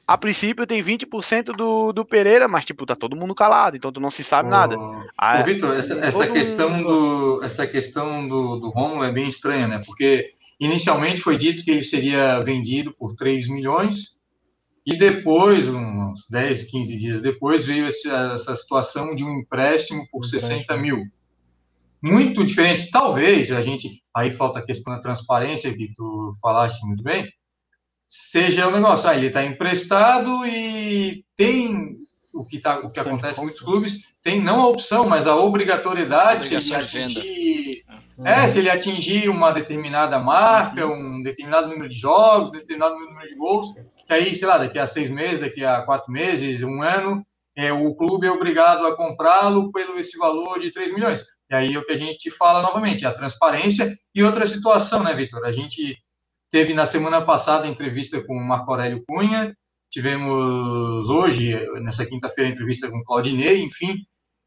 [0.07, 4.01] a princípio tem 20% do, do Pereira, mas tipo, tá todo mundo calado, então tu
[4.01, 4.77] não se sabe nada.
[5.17, 7.39] Ah, Vitor, essa, essa questão, mundo...
[7.39, 9.81] do, essa questão do, do Romulo é bem estranha, né?
[9.85, 14.21] Porque inicialmente foi dito que ele seria vendido por 3 milhões,
[14.85, 20.25] e depois, uns 10, 15 dias depois, veio essa, essa situação de um empréstimo por
[20.25, 21.05] 60 mil.
[22.03, 24.03] Muito diferente, talvez, a gente.
[24.15, 27.33] Aí falta a questão da transparência, que tu falaste muito bem
[28.13, 31.97] seja o um negócio, ah, ele está emprestado e tem
[32.31, 35.35] o que, tá, o que acontece em muitos clubes, tem não a opção, mas a
[35.35, 37.85] obrigatoriedade se ele atingir,
[38.25, 41.19] é, se ele atingir uma determinada marca, uhum.
[41.19, 43.69] um determinado número de jogos, um determinado número de gols,
[44.07, 47.25] que aí, sei lá, daqui a seis meses, daqui a quatro meses, um ano,
[47.57, 51.25] é, o clube é obrigado a comprá-lo pelo esse valor de 3 milhões.
[51.51, 55.15] E aí é o que a gente fala novamente, a transparência e outra situação, né,
[55.15, 55.45] Vitor?
[55.45, 55.99] A gente
[56.53, 59.57] Teve na semana passada entrevista com o Marco Aurélio Cunha,
[59.91, 63.97] tivemos hoje, nessa quinta-feira, entrevista com o Claudinei, enfim.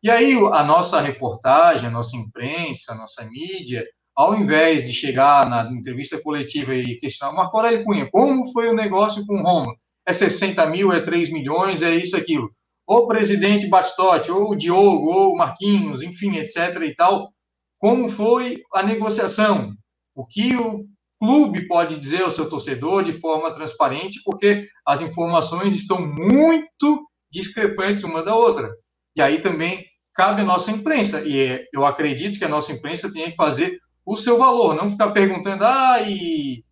[0.05, 3.83] E aí a nossa reportagem, a nossa imprensa, a nossa mídia,
[4.15, 8.75] ao invés de chegar na entrevista coletiva e questionar Marco Aurélio Cunha, como foi o
[8.75, 9.75] negócio com o Romulo?
[10.07, 12.51] É 60 mil, é 3 milhões, é isso, aquilo.
[12.85, 16.79] Ou o presidente Batistotti, ou o Diogo, ou o Marquinhos, enfim, etc.
[16.83, 17.31] e tal.
[17.79, 19.73] Como foi a negociação?
[20.13, 20.85] O que o
[21.19, 28.03] clube pode dizer ao seu torcedor de forma transparente, porque as informações estão muito discrepantes
[28.03, 28.69] uma da outra.
[29.15, 29.83] E aí também
[30.15, 34.15] cabe a nossa imprensa, e eu acredito que a nossa imprensa tem que fazer o
[34.15, 36.63] seu valor, não ficar perguntando, ah, e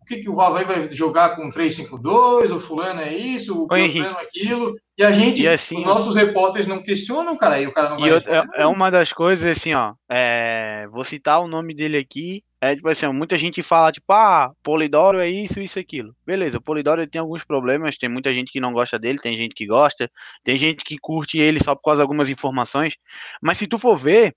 [0.00, 4.18] o que, que o Havaí vai jogar com 3-5-2, o fulano é isso, o fulano
[4.18, 7.72] é aquilo, e a gente, e assim, os nossos repórteres não questionam, cara, e o
[7.72, 11.74] cara não vai é, é, uma das coisas, assim, ó, é, vou citar o nome
[11.74, 16.14] dele aqui, é tipo assim, muita gente fala, tipo, ah, Polidoro é isso, isso, aquilo.
[16.24, 19.54] Beleza, o Polidoro tem alguns problemas, tem muita gente que não gosta dele, tem gente
[19.54, 20.10] que gosta,
[20.42, 22.96] tem gente que curte ele só por causa de algumas informações.
[23.40, 24.34] Mas se tu for ver,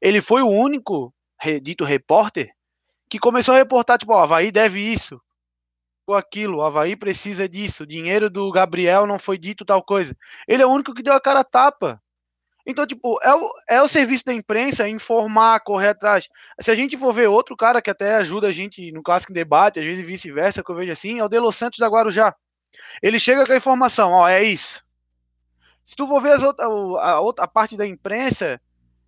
[0.00, 1.12] ele foi o único
[1.62, 2.50] dito repórter
[3.08, 5.20] que começou a reportar, tipo, ó, Havaí deve isso,
[6.06, 10.16] ou aquilo, o Havaí precisa disso, o dinheiro do Gabriel não foi dito tal coisa.
[10.46, 12.00] Ele é o único que deu a cara a tapa.
[12.70, 16.28] Então, tipo, é o, é o serviço da imprensa informar, correr atrás.
[16.60, 19.80] Se a gente for ver outro cara que até ajuda a gente no clássico debate,
[19.80, 22.36] às vezes vice-versa, que eu vejo assim, é o Delo Santos da Guarujá.
[23.02, 24.84] Ele chega com a informação, ó, é isso.
[25.82, 28.60] Se tu for ver as outra, a, outra, parte da imprensa,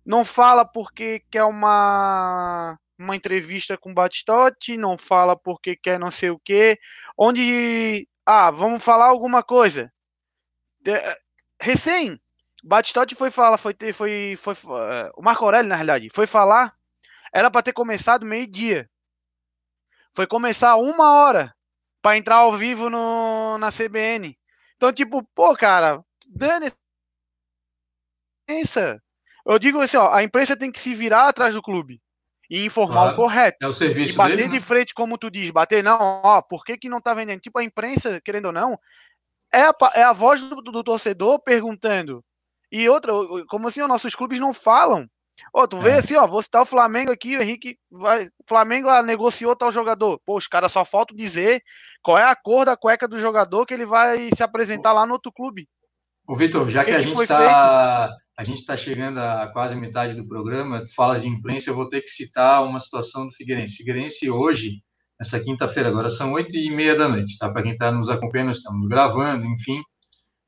[0.03, 6.31] não fala porque quer uma, uma entrevista com Batistotti, não fala porque quer não sei
[6.31, 6.79] o quê,
[7.15, 9.93] onde, ah, vamos falar alguma coisa.
[10.79, 10.93] De,
[11.61, 12.19] recém,
[12.63, 16.27] Batistotti foi falar, foi ter, foi, foi, foi uh, o Marco Aurélio, na realidade, foi
[16.27, 16.75] falar,
[17.33, 18.89] era para ter começado meio-dia.
[20.13, 21.55] Foi começar uma hora
[22.01, 24.37] para entrar ao vivo no, na CBN.
[24.75, 26.71] Então, tipo, pô, cara, dane
[28.43, 29.01] imprensa.
[29.45, 32.01] Eu digo assim, ó, a imprensa tem que se virar atrás do clube
[32.49, 33.57] e informar claro, o correto.
[33.61, 34.65] É o serviço E bater deles, de né?
[34.65, 37.39] frente, como tu diz, bater, não, ó, por que, que não tá vendendo?
[37.39, 38.77] Tipo, a imprensa, querendo ou não,
[39.53, 42.23] é a, é a voz do, do, do torcedor perguntando
[42.71, 43.11] e outra,
[43.49, 45.07] como assim, os nossos clubes não falam.
[45.53, 45.95] Ó, tu vê é.
[45.95, 48.27] assim, ó, vou citar o Flamengo aqui, o Henrique vai.
[48.27, 50.19] O Flamengo ah, negociou tal jogador.
[50.25, 51.61] Pô, os caras só faltam dizer
[52.01, 55.13] qual é a cor da cueca do jogador que ele vai se apresentar lá no
[55.13, 55.67] outro clube.
[56.27, 60.15] Ô, Vitor, já que, que a gente está a gente está chegando a quase metade
[60.15, 63.75] do programa, tu falas de imprensa, eu vou ter que citar uma situação do Figueirense.
[63.75, 64.81] Figueirense hoje,
[65.19, 67.51] nessa quinta-feira, agora são oito e meia da noite, tá?
[67.51, 69.81] Para quem está nos acompanhando, estamos gravando, enfim.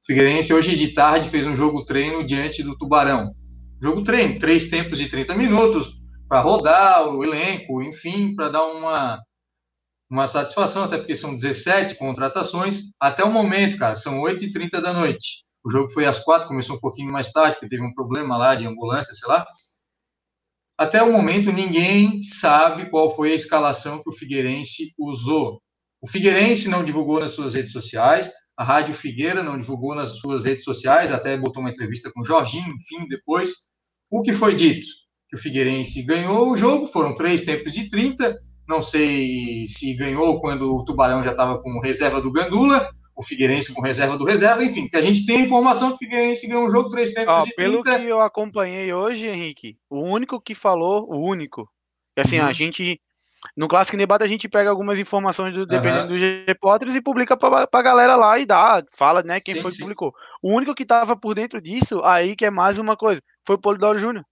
[0.05, 3.33] Figueirense hoje de tarde fez um jogo treino diante do Tubarão.
[3.81, 5.93] Jogo treino, três tempos de 30 minutos,
[6.27, 9.21] para rodar o elenco, enfim, para dar uma,
[10.11, 12.91] uma satisfação, até porque são 17 contratações.
[12.99, 15.45] Até o momento, cara, são 8h30 da noite.
[15.63, 18.55] O jogo foi às quatro, começou um pouquinho mais tarde, porque teve um problema lá
[18.55, 19.45] de ambulância, sei lá.
[20.77, 25.61] Até o momento, ninguém sabe qual foi a escalação que o Figueirense usou.
[26.01, 30.45] O Figueirense não divulgou nas suas redes sociais, a Rádio Figueira não divulgou nas suas
[30.45, 33.51] redes sociais, até botou uma entrevista com o Jorginho, enfim, depois.
[34.09, 34.85] O que foi dito?
[35.27, 38.37] Que o Figueirense ganhou o jogo, foram três tempos de 30,
[38.67, 43.73] não sei se ganhou quando o Tubarão já estava com reserva do Gandula, o Figueirense
[43.73, 46.65] com reserva do reserva, enfim, que a gente tem a informação que o Figueirense ganhou
[46.67, 47.83] um jogo três tempos Ó, de pelo 30.
[47.83, 51.67] Pelo que eu acompanhei hoje, Henrique, o único que falou, o único,
[52.17, 52.45] assim, uhum.
[52.45, 53.01] a gente,
[53.55, 56.17] no Clássico Debate a gente pega algumas informações do, dependendo uhum.
[56.17, 59.71] dos repórteres e publica para a galera lá e dá, fala, né, quem sim, foi
[59.71, 59.83] que sim.
[59.83, 60.13] publicou.
[60.41, 63.59] O único que estava por dentro disso, aí que é mais uma coisa, foi o
[63.59, 64.25] Polidoro Júnior.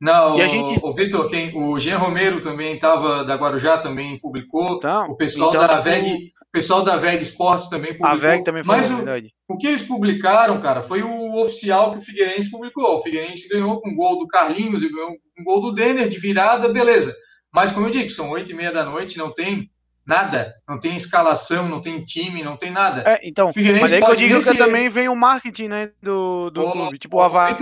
[0.00, 0.80] Não, o, gente...
[0.82, 4.76] o Vitor, quem, o Jean Romero também estava da Guarujá, também publicou.
[4.76, 8.28] Então, o pessoal então, da VEG, o pessoal da VEG Esportes também publicou.
[8.28, 9.04] A VEG também foi Mas o,
[9.48, 12.98] o, que eles publicaram, cara, foi o oficial que o Figueirense publicou.
[12.98, 16.08] O Figueirense ganhou com um gol do Carlinhos e ganhou com um gol do Denner
[16.08, 17.14] de virada, beleza.
[17.54, 19.70] Mas como eu digo, são oito e meia da noite, não tem
[20.04, 23.04] nada, não tem escalação, não tem time, não tem nada.
[23.06, 26.70] É, então, mas aí que eu digo que também vem o marketing, né, do, do
[26.70, 27.54] clube, tipo o Havaí.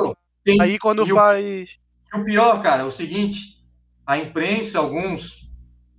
[0.61, 1.45] Aí quando faz...
[1.45, 1.67] E
[2.15, 3.63] o pior, cara, é o seguinte:
[4.07, 5.51] a imprensa, alguns,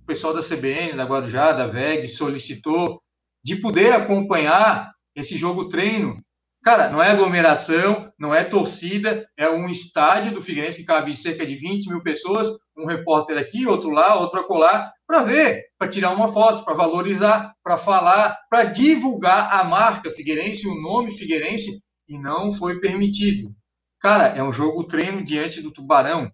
[0.02, 3.00] o pessoal da CBN, da Guarujá, da VEG, solicitou
[3.42, 6.22] de poder acompanhar esse jogo treino.
[6.64, 11.44] Cara, não é aglomeração, não é torcida, é um estádio do Figueirense que cabe cerca
[11.44, 16.12] de 20 mil pessoas, um repórter aqui, outro lá, outro acolá, para ver, para tirar
[16.12, 22.18] uma foto, para valorizar, para falar, para divulgar a marca Figueirense, o nome Figueirense, e
[22.18, 23.54] não foi permitido.
[24.00, 26.32] Cara, é um jogo treino diante do Tubarão.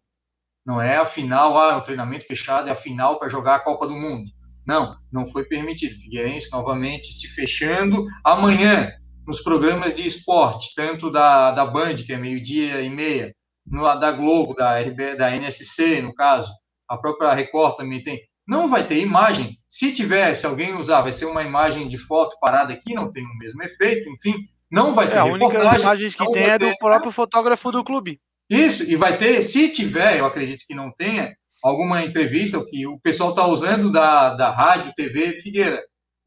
[0.64, 3.64] Não é a final, ah, é um treinamento fechado, é a final para jogar a
[3.64, 4.30] Copa do Mundo.
[4.64, 5.98] Não, não foi permitido.
[5.98, 8.06] Figueirense novamente se fechando.
[8.24, 8.92] Amanhã,
[9.30, 13.32] nos programas de esporte, tanto da, da Band, que é meio-dia e meia,
[13.64, 16.52] no, da Globo, da, RB, da NSC, no caso,
[16.88, 18.20] a própria Record também tem.
[18.46, 19.56] Não vai ter imagem.
[19.68, 23.24] Se tiver, se alguém usar, vai ser uma imagem de foto parada aqui, não tem
[23.24, 24.34] o mesmo efeito, enfim,
[24.68, 28.20] não vai ter é, a única imagem que tem é do próprio fotógrafo do clube.
[28.50, 32.98] Isso, e vai ter, se tiver, eu acredito que não tenha, alguma entrevista que o
[32.98, 35.80] pessoal está usando da, da rádio, TV Figueira.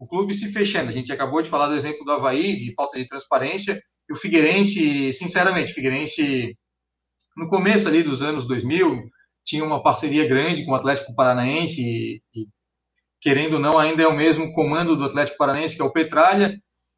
[0.03, 0.89] O clube se fechando.
[0.89, 4.17] A gente acabou de falar do exemplo do Havaí, de falta de transparência, e o
[4.17, 6.57] Figueirense, sinceramente, o Figueirense,
[7.37, 9.01] no começo ali dos anos 2000,
[9.45, 12.47] tinha uma parceria grande com o Atlético Paranaense, e, e
[13.21, 16.53] querendo ou não, ainda é o mesmo comando do Atlético Paranaense, que é o Petralha,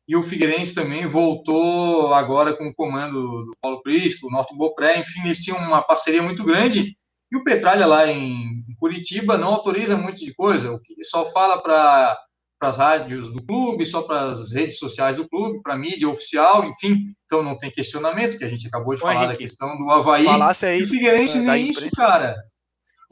[0.07, 4.99] e o Figueirense também voltou agora com o comando do Paulo Prisco, o Norton Bopré,
[4.99, 6.97] enfim, eles tinham uma parceria muito grande,
[7.31, 11.61] e o Petralha lá em Curitiba não autoriza muito de coisa, o que só fala
[11.61, 12.17] para
[12.61, 16.65] as rádios do clube, só para as redes sociais do clube, para a mídia oficial,
[16.65, 19.77] enfim, então não tem questionamento, que a gente acabou de Ô, falar Henrique, da questão
[19.77, 22.35] do Havaí, aí, e o Figueirense nem isso, cara.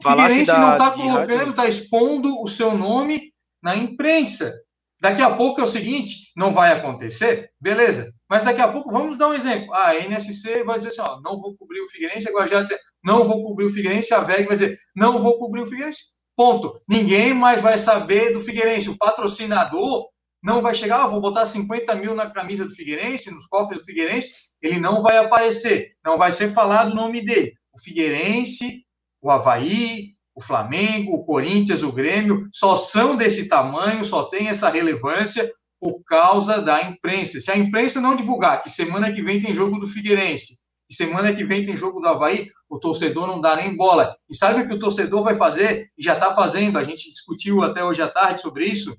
[0.00, 4.52] O Figueirense da, não está colocando, está expondo o seu nome na imprensa.
[5.00, 8.10] Daqui a pouco é o seguinte, não vai acontecer, beleza.
[8.28, 9.72] Mas daqui a pouco, vamos dar um exemplo.
[9.74, 12.78] Ah, a NSC vai dizer assim, ó, não vou cobrir o Figueirense, agora já dizer,
[13.04, 16.14] não vou cobrir o Figueirense, a VEG vai dizer, não vou cobrir o Figueirense.
[16.36, 16.78] Ponto.
[16.88, 18.90] Ninguém mais vai saber do Figueirense.
[18.90, 20.08] O patrocinador
[20.42, 23.84] não vai chegar, ah, vou botar 50 mil na camisa do Figueirense, nos cofres do
[23.86, 27.54] Figueirense, ele não vai aparecer, não vai ser falado o nome dele.
[27.72, 28.84] O Figueirense,
[29.22, 34.68] o Havaí, o Flamengo, o Corinthians, o Grêmio, só são desse tamanho, só tem essa
[34.68, 37.40] relevância por causa da imprensa.
[37.40, 41.34] Se a imprensa não divulgar que semana que vem tem jogo do Figueirense, e semana
[41.34, 44.16] que vem tem jogo do Havaí, o torcedor não dá nem bola.
[44.28, 45.90] E sabe o que o torcedor vai fazer?
[45.96, 48.94] E já está fazendo, a gente discutiu até hoje à tarde sobre isso.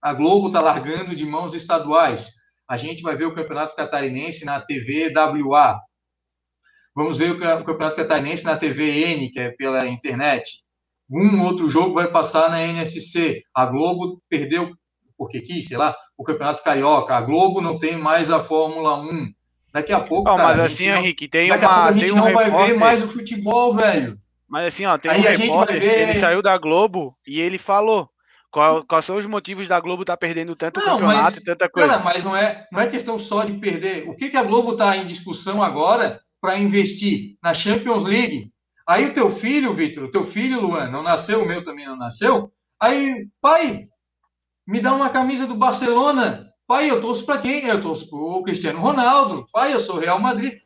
[0.00, 2.34] A Globo está largando de mãos estaduais.
[2.68, 5.80] A gente vai ver o Campeonato Catarinense na TV WA.
[6.94, 10.64] Vamos ver o Campeonato Catarinense na TVN, que é pela internet.
[11.10, 13.42] Um outro jogo vai passar na NSC.
[13.54, 14.70] A Globo perdeu,
[15.16, 17.16] porque quis, sei lá, o Campeonato Carioca.
[17.16, 19.32] A Globo não tem mais a Fórmula 1.
[19.72, 22.12] Daqui a pouco, oh, cara, mas assim, Henrique, tem daqui uma, a pouco a gente
[22.12, 22.72] não um vai repórter.
[22.72, 24.18] ver mais o futebol, velho.
[24.48, 26.08] Mas assim, ó, tem Aí um repórter, ver...
[26.08, 28.08] ele saiu da Globo e ele falou
[28.50, 31.68] qual, quais são os motivos da Globo estar tá perdendo tanto não, campeonato e tanta
[31.68, 31.88] coisa.
[31.88, 34.08] Cara, mas não é, não é questão só de perder.
[34.08, 38.52] O que, que a Globo está em discussão agora para investir na Champions League.
[38.88, 41.96] Aí o teu filho, Vitor, o teu filho, Luan, não nasceu, o meu também não
[41.96, 42.50] nasceu.
[42.80, 43.82] Aí, pai,
[44.66, 46.46] me dá uma camisa do Barcelona.
[46.68, 47.64] Pai, eu torço para quem?
[47.64, 49.46] Eu torço para o Cristiano Ronaldo.
[49.50, 50.58] Pai, eu sou Real Madrid.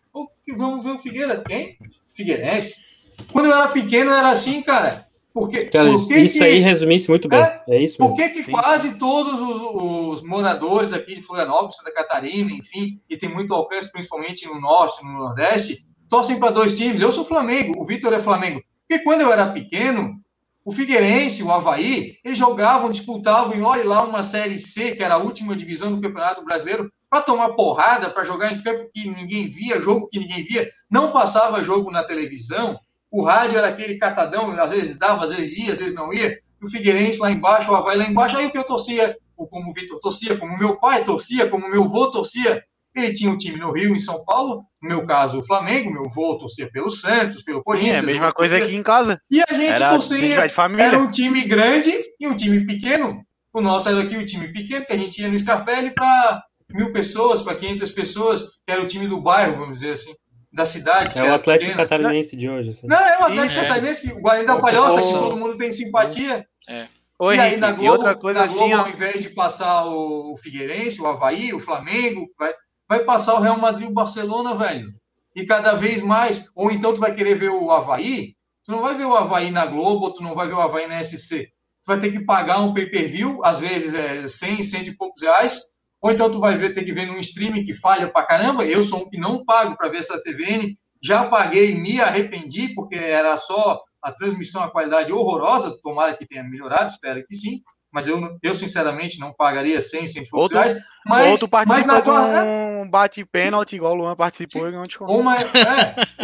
[0.49, 1.45] vamos ver o Figueira.
[1.47, 1.79] Quem?
[2.13, 2.87] Figueirense.
[3.33, 5.07] Quando eu era pequeno, era assim, cara.
[5.33, 7.39] Porque, cara, porque isso que, aí resumisse muito bem.
[7.39, 8.17] É, é isso mesmo.
[8.17, 13.29] Por que, quase todos os, os, moradores aqui de Florianópolis, Santa Catarina, enfim, que tem
[13.29, 17.01] muito alcance, principalmente no Norte, no Nordeste, torcem para dois times?
[17.01, 18.61] Eu sou Flamengo, o Vitor é Flamengo.
[18.89, 20.21] Porque quando eu era pequeno,
[20.65, 25.15] o Figueirense, o Havaí, eles jogavam, disputavam, e olha lá uma Série C, que era
[25.15, 29.49] a última divisão do Campeonato Brasileiro, para tomar porrada, para jogar em campo que ninguém
[29.49, 32.79] via, jogo que ninguém via, não passava jogo na televisão,
[33.11, 36.39] o rádio era aquele catadão, às vezes dava, às vezes ia, às vezes não ia,
[36.63, 39.75] o Figueirense lá embaixo, o Havaí lá embaixo, aí o que eu torcia, como o
[39.75, 43.73] Vitor torcia, como meu pai torcia, como meu avô torcia, ele tinha um time no
[43.73, 47.63] Rio, em São Paulo, no meu caso o Flamengo, meu avô torcia pelo Santos, pelo
[47.63, 47.97] Corinthians.
[47.97, 49.21] É a mesma coisa aqui em casa.
[49.31, 53.25] E a gente era, torcia, era um time grande e um time pequeno.
[53.53, 56.43] O nosso era aqui o um time pequeno, que a gente ia no Scarpelli para
[56.71, 60.15] mil pessoas, para 500 pessoas, que era o time do bairro, vamos dizer assim
[60.53, 61.19] da cidade.
[61.19, 61.89] É o Atlético pequeno.
[61.89, 62.71] Catarinense de hoje.
[62.71, 62.87] Assim.
[62.87, 65.73] Não, é o Atlético Sim, Catarinense, que o Guarani da Palhoça, que todo mundo tem
[65.73, 66.47] simpatia.
[66.69, 66.89] É.
[67.19, 70.37] Oi, e aí na Globo, outra coisa na Globo assim, ao invés de passar o
[70.37, 72.53] Figueirense, o Havaí, o Flamengo, vai,
[72.93, 74.93] vai passar o Real Madrid e o Barcelona, velho.
[75.35, 76.51] E cada vez mais.
[76.55, 79.65] Ou então tu vai querer ver o Havaí, tu não vai ver o Havaí na
[79.65, 81.47] Globo, tu não vai ver o Havaí na SC.
[81.83, 85.59] Tu vai ter que pagar um pay-per-view, às vezes é 100, 100 e poucos reais,
[86.03, 88.65] ou então tu vai ver, ter que ver num streaming que falha pra caramba.
[88.67, 90.77] Eu sou um que não pago para ver essa TVN.
[91.03, 95.77] Já paguei, me arrependi, porque era só a transmissão, a qualidade horrorosa.
[95.83, 97.63] Tomara que tenha melhorado, espero que sim.
[97.93, 100.75] Mas eu, eu sinceramente, não pagaria 100, 100 outro, reais.
[101.07, 102.45] Mas, outro mas na quarta...
[102.45, 105.45] um bate-pênalti, igual o Luan participou e não te ou, uma, é,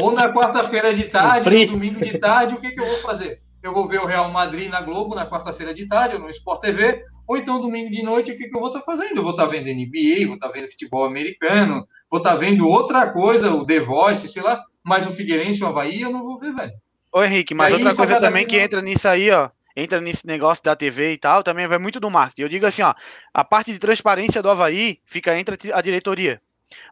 [0.00, 3.42] ou na quarta-feira de tarde, no domingo de tarde, o que, que eu vou fazer?
[3.62, 6.60] Eu vou ver o Real Madrid na Globo na quarta-feira de tarde, ou no Sport
[6.62, 9.18] TV, ou então, domingo de noite, o que, que eu vou estar tá fazendo?
[9.18, 12.66] Eu vou estar tá vendo NBA, vou estar tá vendo futebol americano, vou estar vendo
[12.66, 16.40] outra coisa, o The Voice, sei lá, mas o Figueirense, o Havaí, eu não vou
[16.40, 16.72] ver, velho.
[17.12, 20.74] Ô, Henrique, mas outra coisa também que entra nisso aí, ó, entra nesse negócio da
[20.74, 22.42] TV e tal, também vai muito do marketing.
[22.42, 22.94] Eu digo assim, ó,
[23.32, 26.42] a parte de transparência do Havaí fica entre a diretoria.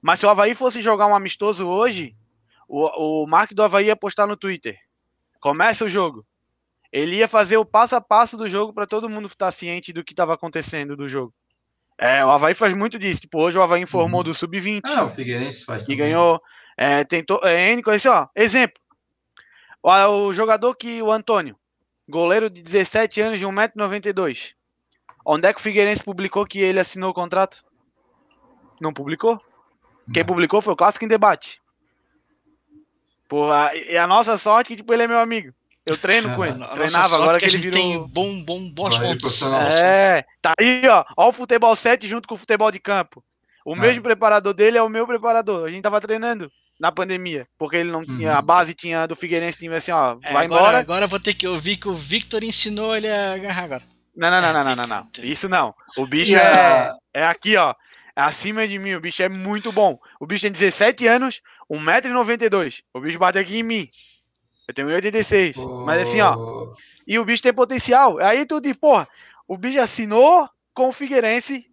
[0.00, 2.14] Mas se o Havaí fosse jogar um amistoso hoje,
[2.68, 4.78] o, o marketing do Havaí ia postar no Twitter.
[5.40, 6.24] Começa o jogo.
[6.92, 10.04] Ele ia fazer o passo a passo do jogo para todo mundo estar ciente do
[10.04, 11.34] que estava acontecendo do jogo.
[11.98, 13.22] É, o Havaí faz muito disso.
[13.22, 14.24] Tipo, hoje o Havaí informou uhum.
[14.24, 14.82] do Sub-20.
[14.84, 16.12] Ah, o Figueirense faz Que também.
[16.12, 16.40] ganhou.
[16.76, 17.40] É, tentou.
[17.42, 18.28] É, N assim, ó.
[18.36, 18.80] Exemplo.
[19.82, 21.02] O, o, jogador que.
[21.02, 21.56] O Antônio.
[22.08, 24.54] Goleiro de 17 anos, de 1,92m.
[25.24, 27.64] Onde é que o Figueirense publicou que ele assinou o contrato?
[28.80, 29.40] Não publicou?
[30.12, 31.60] Quem publicou foi o Clássico em Debate.
[33.28, 35.52] Porra, e a nossa sorte é que tipo, ele é meu amigo.
[35.84, 36.64] Eu treino com ele.
[36.68, 37.80] Treinava agora que, que ele virou...
[37.80, 39.42] tem bom, bom, bons pontos.
[39.42, 41.04] É, tá aí, ó.
[41.16, 43.22] Ó o futebol 7 junto com o futebol de campo.
[43.64, 43.78] O é.
[43.78, 45.66] mesmo preparador dele é o meu preparador.
[45.66, 48.36] A gente tava treinando na pandemia, porque ele não tinha, uhum.
[48.36, 50.78] a base tinha do Figueirense tinha assim, ó, é, vai agora, embora.
[50.78, 53.82] Agora vou ter que ouvir que o Victor ensinou ele a agarrar agora.
[54.14, 55.08] Não, não, não, não, não, não, não.
[55.22, 55.74] Isso não.
[55.96, 56.96] O bicho yeah.
[57.14, 57.74] é, é aqui, ó.
[58.14, 58.94] É acima de mim.
[58.94, 59.98] O bicho é muito bom.
[60.18, 62.82] O bicho tem 17 anos, 1,92m.
[62.94, 63.88] O bicho bate aqui em mim.
[64.66, 65.56] Eu tenho 1,86.
[65.58, 65.84] Oh.
[65.84, 66.74] Mas assim, ó.
[67.06, 68.18] E o bicho tem potencial.
[68.18, 69.06] Aí tu diz, porra,
[69.46, 71.70] o bicho assinou com o Figueirense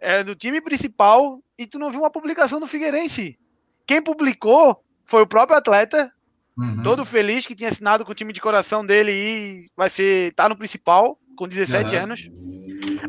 [0.00, 3.38] é, do time principal e tu não viu uma publicação do Figueirense.
[3.86, 6.12] Quem publicou foi o próprio atleta,
[6.56, 6.82] uhum.
[6.82, 10.48] todo feliz que tinha assinado com o time de coração dele e vai ser tá
[10.48, 12.02] no principal com 17 uhum.
[12.02, 12.30] anos.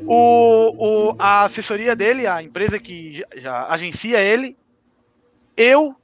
[0.05, 4.55] O, o, a assessoria dele, a empresa que já, já agencia ele,
[5.55, 5.95] eu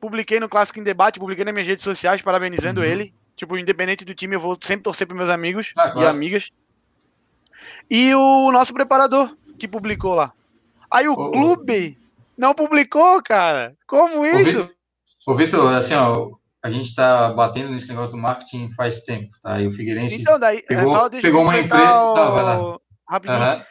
[0.00, 2.86] publiquei no Clássico em Debate, publiquei nas minhas redes sociais parabenizando uhum.
[2.86, 3.14] ele.
[3.34, 6.00] Tipo, independente do time, eu vou sempre torcer para meus amigos ah, claro.
[6.00, 6.50] e amigas.
[7.88, 10.32] E o nosso preparador, que publicou lá.
[10.90, 11.30] Aí o oh.
[11.30, 11.96] clube
[12.38, 13.76] não publicou, cara.
[13.86, 14.70] Como isso?
[15.26, 16.30] Ô, Vitor, assim, ó,
[16.62, 19.60] a gente tá batendo nesse negócio do marketing faz tempo, tá?
[19.60, 22.02] E o Figueirense então, daí, pegou, só, pegou uma empresa...
[22.02, 22.14] O...
[22.14, 22.78] Tá, vai lá.
[23.08, 23.38] Rapidinho.
[23.38, 23.64] Uhum.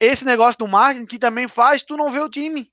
[0.00, 2.68] Esse negócio do marketing que também faz tu não ver o time.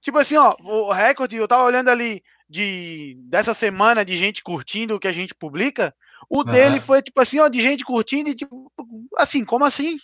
[0.00, 4.94] Tipo assim, ó, o recorde, eu tava olhando ali de dessa semana de gente curtindo
[4.94, 5.94] o que a gente publica,
[6.28, 6.44] o uhum.
[6.44, 8.70] dele foi tipo assim, ó, de gente curtindo e tipo,
[9.16, 9.96] assim, como assim?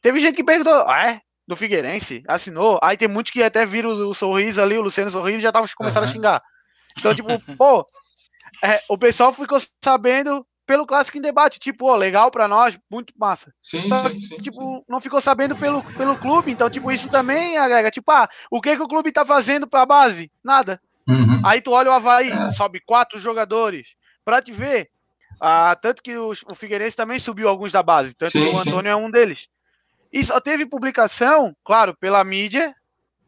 [0.00, 1.20] Teve gente que perguntou, ah, é?
[1.48, 2.78] Do Figueirense, assinou.
[2.82, 5.66] Aí tem muitos que até viram o, sorriso ali, o Luciano Sorriso, e já tava
[5.74, 6.10] começando uhum.
[6.10, 6.42] a xingar.
[6.98, 7.88] Então, tipo, pô,
[8.62, 13.14] é, o pessoal ficou sabendo pelo clássico em debate, tipo, ó, legal para nós, muito
[13.16, 13.50] massa.
[13.62, 14.82] Sim, Só, sim, sim, Tipo, sim.
[14.86, 17.90] não ficou sabendo pelo, pelo clube, então, tipo, isso também agrega.
[17.90, 20.30] Tipo, ah, o que que o clube tá fazendo pra base?
[20.44, 20.78] Nada.
[21.08, 21.40] Uhum.
[21.42, 22.50] Aí tu olha o Havaí, é.
[22.50, 23.94] sobe quatro jogadores.
[24.22, 24.90] Pra te ver,
[25.40, 28.60] ah, tanto que o, o Figueirense também subiu alguns da base, tanto sim, que o
[28.60, 29.48] Antônio é um deles.
[30.12, 32.74] E só teve publicação, claro, pela mídia,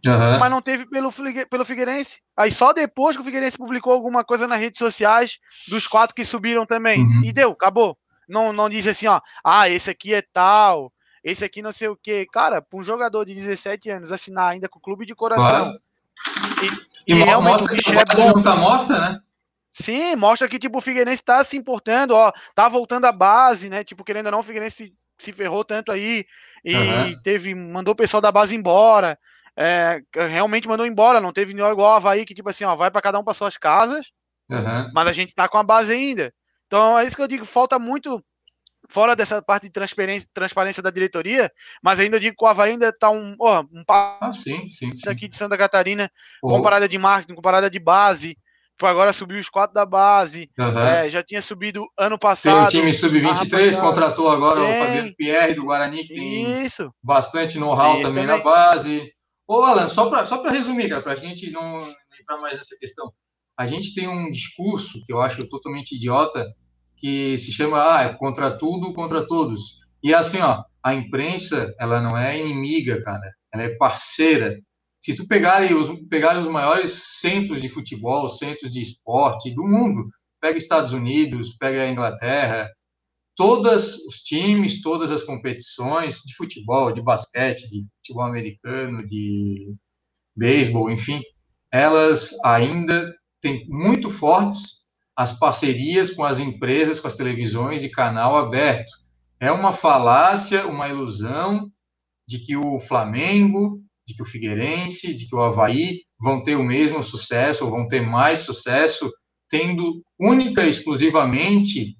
[0.06, 0.38] Uhum.
[0.38, 1.12] Mas não teve pelo,
[1.50, 2.20] pelo Figueirense.
[2.36, 6.24] Aí só depois que o Figueirense publicou alguma coisa nas redes sociais dos quatro que
[6.24, 7.00] subiram também.
[7.00, 7.22] Uhum.
[7.24, 7.98] E deu, acabou.
[8.28, 11.96] Não, não diz assim, ó, ah, esse aqui é tal, esse aqui não sei o
[11.96, 12.26] quê.
[12.32, 15.44] Cara, para um jogador de 17 anos assinar ainda com o clube de coração.
[15.44, 15.80] Claro.
[17.06, 18.32] E, e, e mostra o bicho é bom.
[18.36, 19.20] Não tá morta, né?
[19.72, 23.84] Sim, mostra que tipo, o Figueirense tá se importando, ó, tá voltando à base, né?
[23.84, 26.24] Tipo, querendo ou não, o Figueirense se, se ferrou tanto aí
[26.64, 27.22] e uhum.
[27.22, 29.18] teve, mandou o pessoal da base embora.
[29.56, 33.02] É, realmente mandou embora, não teve igual o Havaí, que tipo assim, ó, vai para
[33.02, 34.06] cada um para suas casas,
[34.48, 34.90] uhum.
[34.94, 36.32] mas a gente tá com a base ainda.
[36.66, 38.24] Então é isso que eu digo, falta muito
[38.88, 41.50] fora dessa parte de transparência, transparência da diretoria,
[41.82, 44.94] mas ainda digo que o Havaí ainda está um, oh, um passo ah, sim, sim,
[44.96, 45.08] sim.
[45.08, 46.10] aqui de Santa Catarina,
[46.42, 46.48] oh.
[46.48, 48.36] comparada de marketing, comparada de base.
[48.86, 50.50] Agora subiu os quatro da base.
[50.58, 50.78] Uhum.
[50.78, 52.68] É, já tinha subido ano passado.
[52.68, 54.70] Tem o time sub-23, contratou agora tem.
[54.70, 56.90] o Fabiano Pierre do Guarani, que tem Isso.
[57.02, 59.12] bastante know-how também, também, na base.
[59.46, 61.82] Ô, Alan, só para só resumir, cara, para a gente não
[62.20, 63.12] entrar mais nessa questão.
[63.58, 66.46] A gente tem um discurso que eu acho totalmente idiota,
[66.96, 69.80] que se chama ah, é contra tudo, contra todos.
[70.02, 74.58] E assim, ó, a imprensa, ela não é inimiga, cara, ela é parceira.
[75.00, 80.08] Se tu pegar os, pegar os maiores centros de futebol, centros de esporte do mundo,
[80.40, 82.68] pega Estados Unidos, pega Inglaterra,
[83.34, 89.74] todos os times, todas as competições de futebol, de basquete, de futebol americano, de
[90.36, 91.22] beisebol, enfim,
[91.72, 94.80] elas ainda têm muito fortes
[95.16, 98.92] as parcerias com as empresas, com as televisões de canal aberto.
[99.38, 101.70] É uma falácia, uma ilusão
[102.26, 106.64] de que o Flamengo, de que o Figueirense, de que o Havaí vão ter o
[106.64, 109.10] mesmo sucesso, ou vão ter mais sucesso,
[109.48, 111.96] tendo única e exclusivamente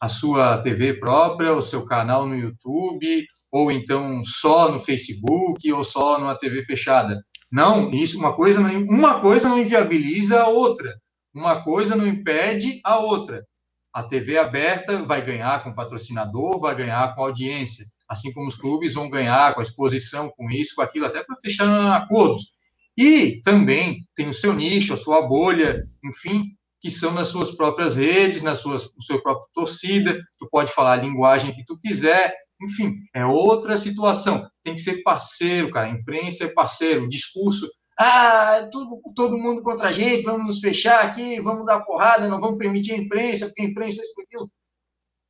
[0.00, 5.84] a sua TV própria, o seu canal no YouTube, ou então só no Facebook, ou
[5.84, 7.20] só numa TV fechada.
[7.50, 10.92] Não, isso uma coisa não, uma coisa não inviabiliza a outra.
[11.32, 13.44] Uma coisa não impede a outra.
[13.92, 18.94] A TV aberta vai ganhar com patrocinador, vai ganhar com audiência, assim como os clubes
[18.94, 22.52] vão ganhar com a exposição, com isso, com aquilo, até para fechar acordos.
[22.96, 26.44] E também tem o seu nicho, a sua bolha, enfim,
[26.80, 30.92] que são nas suas próprias redes, nas suas, no seu próprio torcida, tu pode falar
[30.92, 34.48] a linguagem que tu quiser, enfim, é outra situação.
[34.62, 35.86] Tem que ser parceiro, cara.
[35.86, 37.04] A imprensa é parceiro.
[37.04, 41.80] O discurso ah, tudo, todo mundo contra a gente, vamos nos fechar aqui, vamos dar
[41.84, 44.48] porrada, não vamos permitir a imprensa, porque a imprensa explodiu.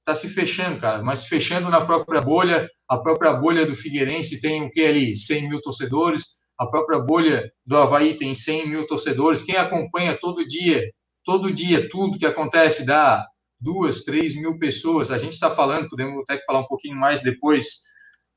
[0.04, 4.38] Está se fechando, cara, mas se fechando na própria bolha, a própria bolha do Figueirense
[4.38, 5.16] tem o que ali?
[5.16, 9.42] 100 mil torcedores, a própria bolha do Havaí tem 100 mil torcedores.
[9.42, 10.84] Quem acompanha todo dia,
[11.24, 13.26] todo dia, tudo que acontece dá
[13.58, 15.10] duas, três mil pessoas.
[15.10, 17.84] A gente está falando, podemos até falar um pouquinho mais depois,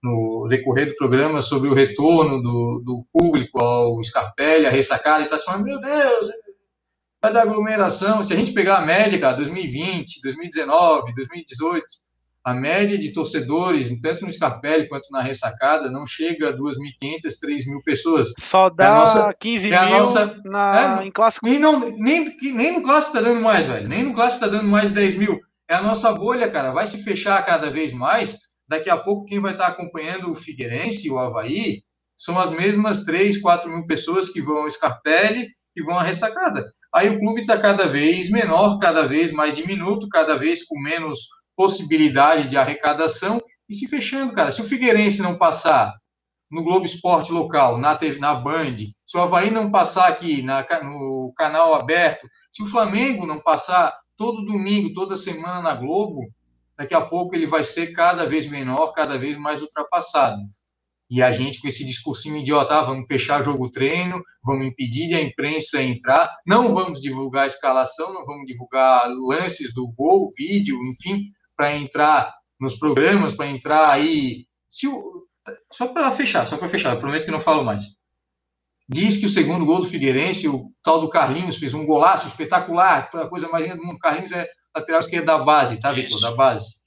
[0.01, 5.25] no decorrer do programa sobre o retorno do, do público ao Scarpelli, a ressacada, e
[5.25, 6.27] está falando, meu Deus,
[7.21, 8.23] dar aglomeração.
[8.23, 11.85] Se a gente pegar a média, cara, 2020, 2019, 2018,
[12.43, 17.83] a média de torcedores, tanto no Scarpelli quanto na ressacada, não chega a 2.500, 3.000
[17.83, 18.29] pessoas.
[18.39, 21.45] Só dá é nossa, 15 é mil nossa, na, é, em clássico.
[21.45, 23.87] Nem, não, nem, nem no clássico está dando mais, velho.
[23.87, 25.39] Nem no clássico está dando mais 10 mil.
[25.69, 26.71] É a nossa bolha, cara.
[26.71, 31.09] Vai se fechar cada vez mais daqui a pouco quem vai estar acompanhando o Figueirense,
[31.09, 31.83] o Havaí,
[32.15, 36.73] são as mesmas 3, 4 mil pessoas que vão ao Scarpelli e vão à ressacada.
[36.93, 41.27] Aí o clube está cada vez menor, cada vez mais diminuto, cada vez com menos
[41.55, 44.51] possibilidade de arrecadação e se fechando, cara.
[44.51, 45.93] Se o Figueirense não passar
[46.49, 48.75] no Globo Esporte local, na, TV, na Band,
[49.05, 53.93] se o Havaí não passar aqui na, no canal aberto, se o Flamengo não passar
[54.15, 56.21] todo domingo, toda semana na Globo,
[56.77, 60.41] daqui a pouco ele vai ser cada vez menor, cada vez mais ultrapassado.
[61.09, 65.21] E a gente com esse discursinho idiota, ah, vamos fechar jogo treino, vamos impedir a
[65.21, 71.31] imprensa entrar, não vamos divulgar a escalação, não vamos divulgar lances do gol, vídeo, enfim,
[71.55, 74.45] para entrar nos programas, para entrar aí.
[74.85, 75.25] O...
[75.71, 77.85] Só para fechar, só para fechar, eu prometo que não falo mais.
[78.89, 83.09] Diz que o segundo gol do Figueirense, o tal do Carlinhos, fez um golaço espetacular,
[83.11, 83.99] foi a coisa mais linda do mundo.
[83.99, 86.19] Carlinhos é lateral esquerdo da base, tá, Vitor?
[86.21, 86.81] Da base.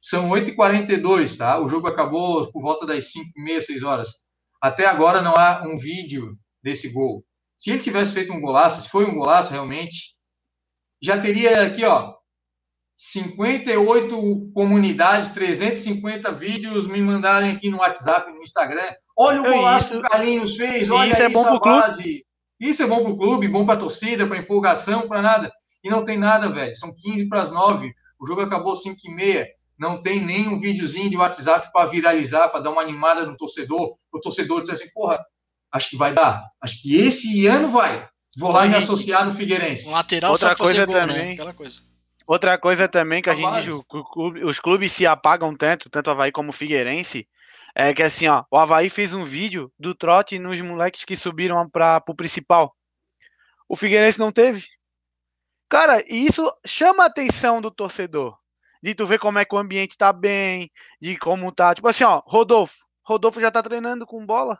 [0.00, 1.60] São 8h42, tá?
[1.60, 4.08] O jogo acabou por volta das 5h30, 6 horas.
[4.60, 7.24] Até agora não há um vídeo desse gol.
[7.56, 10.16] Se ele tivesse feito um golaço, se foi um golaço realmente,
[11.02, 12.14] já teria aqui, ó,
[12.96, 18.90] 58 comunidades, 350 vídeos me mandarem aqui no WhatsApp, no Instagram.
[19.16, 22.02] Olha o é golaço isso, que o Carlinhos fez, olha isso, é bom a base.
[22.02, 22.26] Clube.
[22.60, 25.52] Isso é bom para o clube, bom para a torcida, para empolgação, para nada.
[25.82, 26.76] E não tem nada, velho.
[26.76, 27.92] São 15 para as 9.
[28.20, 29.46] O jogo acabou 5 e meia.
[29.78, 33.96] Não tem nem um videozinho de WhatsApp para viralizar, para dar uma animada no torcedor.
[34.12, 35.24] O torcedor dizer assim, porra,
[35.70, 36.44] acho que vai dar.
[36.60, 38.08] Acho que esse ano vai.
[38.36, 39.88] Vou lá e me associar no Figueirense.
[39.88, 41.06] Um lateral Outra só fazer coisa gol, né?
[41.06, 41.32] também.
[41.32, 41.80] Aquela coisa.
[42.26, 45.88] Outra coisa também que a A gente diz, o clube- os clubes se apagam tanto,
[45.88, 47.26] tanto o Havaí como o Figueirense,
[47.74, 51.68] é que assim, ó, o Havaí fez um vídeo do trote nos moleques que subiram
[51.70, 52.74] para o principal.
[53.68, 54.66] O Figueirense não teve.
[55.68, 58.36] Cara, e isso chama a atenção do torcedor.
[58.82, 60.70] De tu ver como é que o ambiente tá bem,
[61.00, 61.74] de como tá.
[61.74, 62.76] Tipo assim, ó, Rodolfo.
[63.04, 64.58] Rodolfo já tá treinando com bola.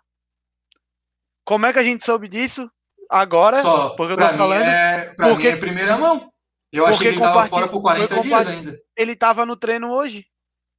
[1.45, 2.71] Como é que a gente soube disso?
[3.11, 6.31] Agora, Só, porque eu pra tô mim, falando, é, pra porque- mim é primeira mão.
[6.71, 8.79] Eu achei que ele tava fora por 40 foi dias ainda.
[8.95, 10.27] ele tava no treino hoje.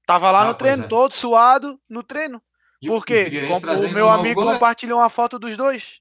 [0.05, 0.87] Tava lá Ah, no treino, é.
[0.87, 2.39] todo suado no treino.
[2.81, 3.47] E o- Por o quê?
[3.61, 5.99] Trazendo o meu um amigo compartilhou uma foto dos dois.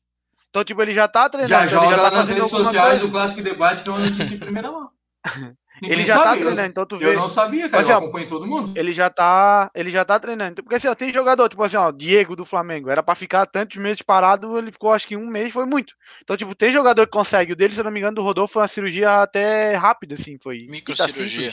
[0.51, 1.49] Então, tipo, ele já tá treinando.
[1.51, 4.01] Já então ele joga já lá tá nas redes sociais do Clássico Debate, é uma
[4.01, 4.91] notícia em primeira mão.
[5.81, 7.15] Ninguém Ele já tá sabe, eu- treinando, então tu Eu vê.
[7.17, 7.83] não sabia, cara.
[7.83, 8.73] Assim, eu ó, acompanho todo mundo.
[8.77, 10.63] Ele já tá, ele já tá treinando.
[10.63, 13.77] Porque assim, ó, tem jogador, tipo assim, ó, Diego do Flamengo, era pra ficar tantos
[13.77, 15.95] meses parado, ele ficou acho que um mês, foi muito.
[16.23, 17.53] Então, tipo, tem jogador que consegue.
[17.53, 20.37] O dele, se eu não me engano, do Rodolfo foi uma cirurgia até rápida, assim,
[20.43, 20.67] foi.
[20.69, 21.53] Microcirurgia.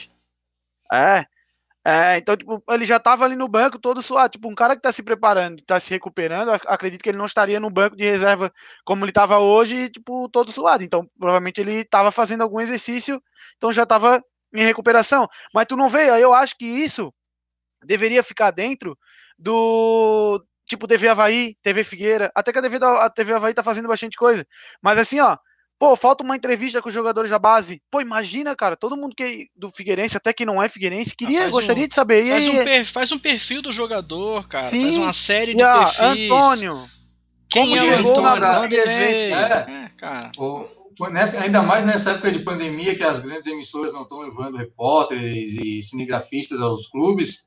[0.91, 1.25] É.
[1.87, 4.31] É, então, tipo, ele já tava ali no banco todo suado.
[4.31, 7.17] Tipo, um cara que tá se preparando, que tá se recuperando, ac- acredito que ele
[7.19, 8.51] não estaria no banco de reserva
[8.83, 10.83] como ele tava hoje, tipo, todo suado.
[10.83, 13.21] Então, provavelmente ele tava fazendo algum exercício,
[13.57, 15.27] então já tava em recuperação.
[15.53, 17.13] Mas tu não vê, aí eu acho que isso
[17.83, 18.97] deveria ficar dentro
[19.37, 23.61] do tipo TV Havaí, TV Figueira, até que a TV, da, a TV Havaí tá
[23.61, 24.45] fazendo bastante coisa.
[24.81, 25.37] Mas assim, ó,
[25.77, 27.81] pô, falta uma entrevista com os jogadores da base.
[27.91, 31.51] Pô, imagina, cara, todo mundo que do Figueirense, até que não é Figueirense, queria, faz
[31.51, 32.23] gostaria um- de saber.
[32.25, 34.69] E Faz aí, um, per- faz um perfil do jogador, cara.
[34.69, 34.81] Sim.
[34.81, 36.01] Faz uma série e de a perfis.
[36.31, 36.89] Antônio,
[37.49, 38.39] Quem como é o Antônio?
[38.39, 38.81] na veio?
[38.87, 39.31] É.
[39.85, 40.31] É, cara.
[40.37, 44.57] O- nessa- ainda mais nessa época de pandemia que as grandes emissoras não estão levando
[44.57, 47.45] repórteres e cinegrafistas aos clubes.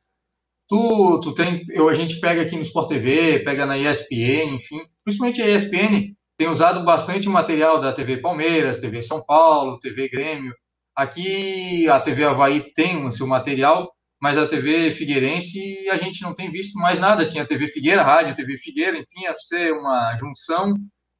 [0.68, 4.80] Tu, tu tem, eu, a gente pega aqui no Sport TV, pega na ESPN, enfim,
[5.03, 10.55] principalmente a ESPN tem usado bastante material da TV Palmeiras, TV São Paulo, TV Grêmio.
[10.94, 13.90] Aqui a TV Havaí tem o seu material,
[14.20, 17.24] mas a TV Figueirense a gente não tem visto mais nada.
[17.24, 20.74] Tinha TV Figueira, Rádio TV Figueira, enfim, ia ser uma junção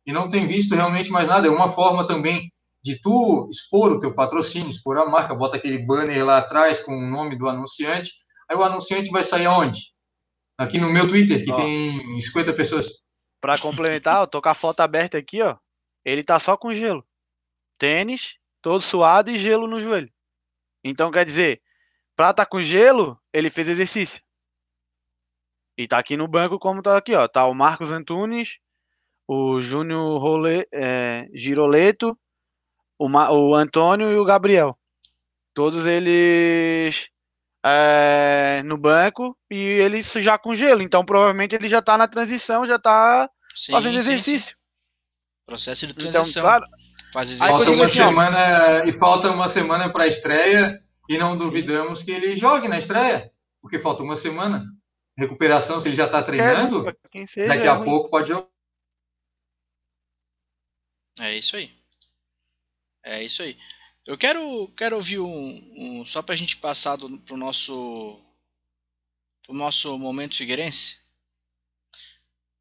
[0.09, 1.47] e não tem visto realmente mais nada.
[1.47, 2.51] É uma forma também
[2.83, 6.97] de tu expor o teu patrocínio, expor a marca, bota aquele banner lá atrás com
[6.97, 8.11] o nome do anunciante,
[8.49, 9.93] aí o anunciante vai sair aonde?
[10.57, 11.57] Aqui no meu Twitter, que Ó.
[11.57, 12.87] tem 50 pessoas.
[13.39, 15.59] Pra complementar, eu tô com a foto aberta aqui, ó.
[16.03, 17.07] Ele tá só com gelo.
[17.77, 20.11] Tênis, todo suado e gelo no joelho.
[20.83, 21.61] Então quer dizer,
[22.17, 24.23] pra tá com gelo, ele fez exercício.
[25.77, 27.29] E tá aqui no banco como tá aqui, ó.
[27.29, 28.59] Tá o Marcos Antunes,
[29.29, 32.19] o Júnior Role, é, Giroleto,
[32.99, 34.77] o, Ma- o Antônio e o Gabriel.
[35.55, 37.09] Todos eles
[37.65, 40.81] é, no banco e ele já com gelo.
[40.83, 44.11] Então provavelmente ele já tá na transição, já tá Sim, fazendo sim, sim.
[44.11, 44.57] exercício.
[45.47, 46.43] Processo de Então, transição.
[46.43, 46.65] claro,
[47.13, 47.75] Faz Aí Falta exercício.
[47.75, 52.37] uma assim, semana e falta uma semana para a estreia e não duvidamos que ele
[52.37, 53.31] jogue na estreia,
[53.63, 54.65] porque falta uma semana.
[55.17, 57.87] Recuperação, se ele já está treinando, quem seja, daqui é a ruim.
[57.87, 58.47] pouco pode jogar.
[61.19, 61.71] É isso aí.
[63.05, 63.57] É isso aí.
[64.07, 68.21] Eu quero, quero ouvir um, um só pra gente passar do, pro nosso
[69.43, 70.99] pro nosso momento figueirense.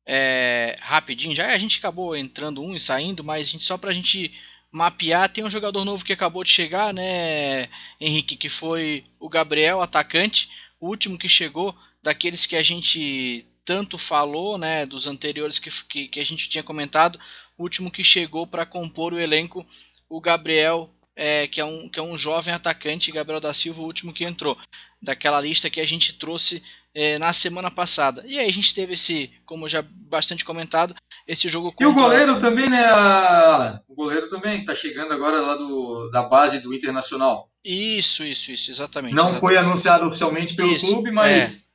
[0.05, 3.91] É, rapidinho, já a gente acabou entrando um e saindo, mas a gente, só pra
[3.91, 4.33] gente
[4.71, 7.67] mapear, tem um jogador novo que acabou de chegar, né,
[7.99, 10.49] Henrique, que foi o Gabriel, atacante,
[10.79, 16.07] o último que chegou, daqueles que a gente tanto falou, né, dos anteriores que, que,
[16.07, 17.19] que a gente tinha comentado,
[17.57, 19.65] último que chegou para compor o elenco,
[20.09, 23.85] o Gabriel, é, que, é um, que é um jovem atacante, Gabriel da Silva, o
[23.85, 24.57] último que entrou,
[25.01, 26.61] daquela lista que a gente trouxe
[26.93, 28.23] é, na semana passada.
[28.27, 30.95] E aí a gente teve esse, como já bastante comentado,
[31.27, 33.81] esse jogo E o contra- goleiro também, né, Alan?
[33.87, 37.49] O goleiro também está chegando agora lá do, da base do Internacional.
[37.63, 39.13] Isso, isso, isso, exatamente.
[39.13, 39.41] Não exatamente.
[39.41, 41.66] foi anunciado oficialmente pelo Isso, clube, mas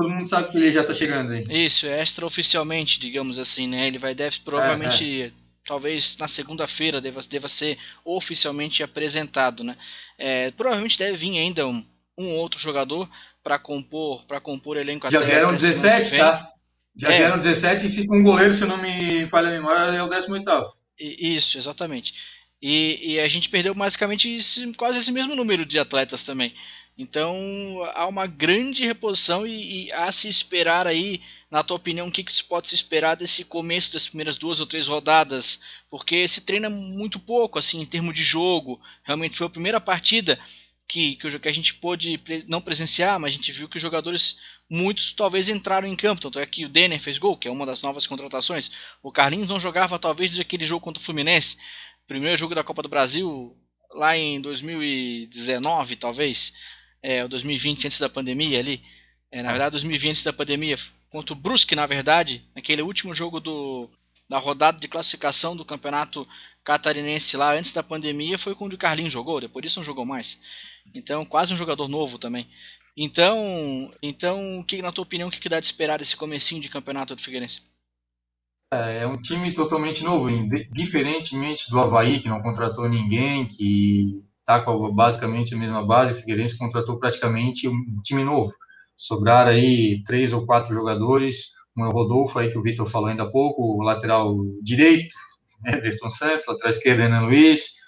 [0.00, 1.44] todo mundo sabe que ele já está chegando aí.
[1.48, 3.86] Isso, é extraoficialmente, digamos assim, né?
[3.86, 5.32] Ele vai deve provavelmente,
[5.64, 9.76] talvez na segunda-feira deva, deva ser oficialmente apresentado, né?
[10.18, 11.84] É, provavelmente deve vir ainda um,
[12.18, 13.08] um outro jogador
[13.42, 16.20] para compor para compor elenco Já vieram até semana 17, que vem.
[16.20, 16.50] tá?
[16.96, 17.16] Já É.
[17.18, 20.66] vieram 17 e com goleiro, se não me falha a memória, é o 18º.
[20.98, 22.12] E- Isso, exatamente.
[22.60, 26.52] E, e a gente perdeu basicamente esse- quase esse mesmo número de atletas também.
[26.96, 27.34] Então
[27.94, 32.22] há uma grande reposição e, e há se esperar aí, na tua opinião, o que,
[32.22, 35.60] que se pode se esperar desse começo das primeiras duas ou três rodadas?
[35.90, 38.80] Porque se treina muito pouco, assim, em termos de jogo.
[39.02, 40.38] Realmente foi a primeira partida
[40.90, 44.38] que, que a gente pôde não presenciar, mas a gente viu que os jogadores,
[44.68, 46.20] muitos talvez entraram em campo.
[46.20, 48.70] Tanto é que o Denner fez gol, que é uma das novas contratações.
[49.02, 51.56] O Carlinhos não jogava talvez desde aquele jogo contra o Fluminense,
[52.08, 53.56] primeiro jogo da Copa do Brasil,
[53.92, 56.52] lá em 2019, talvez,
[57.02, 58.82] é, ou 2020, antes da pandemia ali.
[59.30, 60.76] É, na verdade, 2020 antes da pandemia,
[61.08, 63.88] contra o Brusque, na verdade, naquele último jogo do,
[64.28, 66.26] da rodada de classificação do campeonato
[66.64, 70.40] catarinense lá antes da pandemia foi quando o Carlinhos jogou, depois disso não jogou mais.
[70.94, 72.48] Então, quase um jogador novo também.
[72.96, 76.68] Então, então, que na tua opinião, o que, que dá de esperar desse comecinho de
[76.68, 77.62] campeonato do Figueirense?
[78.72, 80.28] É, é um time totalmente novo,
[80.70, 86.16] diferentemente do Havaí, que não contratou ninguém, que está com basicamente a mesma base, o
[86.16, 88.52] Figueirense contratou praticamente um time novo.
[88.96, 93.08] Sobraram aí três ou quatro jogadores, um é o Rodolfo aí que o Vitor falou
[93.08, 95.14] ainda há pouco, o lateral direito,
[95.66, 97.80] Everton Santos, lateral esquerdo, Renan Luiz,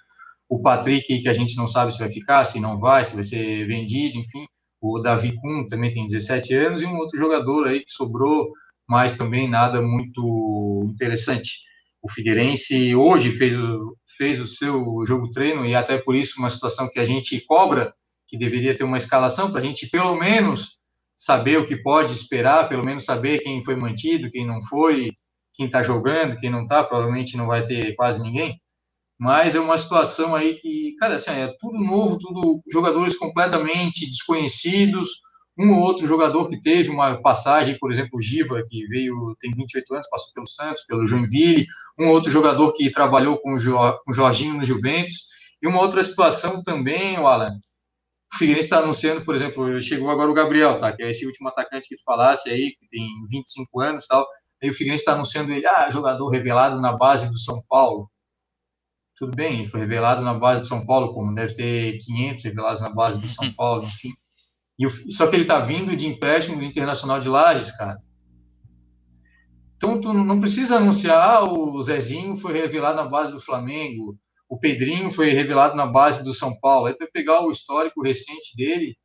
[0.49, 3.25] o Patrick, que a gente não sabe se vai ficar, se não vai, se vai
[3.25, 4.47] ser vendido, enfim,
[4.81, 8.51] o Davi Kuhn também tem 17 anos, e um outro jogador aí que sobrou,
[8.89, 11.63] mas também nada muito interessante.
[12.03, 13.55] O Figueirense hoje fez
[14.17, 17.95] fez o seu jogo treino, e até por isso uma situação que a gente cobra,
[18.27, 20.81] que deveria ter uma escalação, para a gente pelo menos
[21.17, 25.13] saber o que pode esperar, pelo menos saber quem foi mantido, quem não foi,
[25.55, 28.61] quem está jogando, quem não está, provavelmente não vai ter quase ninguém.
[29.19, 35.09] Mas é uma situação aí que, cara, assim, é tudo novo, tudo jogadores completamente desconhecidos.
[35.59, 39.53] Um ou outro jogador que teve uma passagem, por exemplo, o Giva, que veio, tem
[39.55, 41.67] 28 anos, passou pelo Santos, pelo Joinville.
[42.01, 45.27] Um outro jogador que trabalhou com o Jorginho no Juventus.
[45.63, 47.53] E uma outra situação também, o Alan,
[48.33, 50.93] o Figueirense está anunciando, por exemplo, chegou agora o Gabriel, tá?
[50.97, 54.27] Que é esse último atacante que tu falasse aí, que tem 25 anos tal.
[54.63, 58.09] Aí o Figueirense está anunciando ele, ah, jogador revelado na base do São Paulo.
[59.17, 62.91] Tudo bem, foi revelado na base do São Paulo, como deve ter 500 revelados na
[62.91, 64.13] base do São Paulo, enfim.
[64.83, 67.99] E o, só que ele está vindo de empréstimo do Internacional de Lages, cara.
[69.77, 74.19] Então, tu não precisa anunciar, ah, o Zezinho foi revelado na base do Flamengo,
[74.49, 76.87] o Pedrinho foi revelado na base do São Paulo.
[76.87, 78.97] Aí, para pegar o histórico recente dele,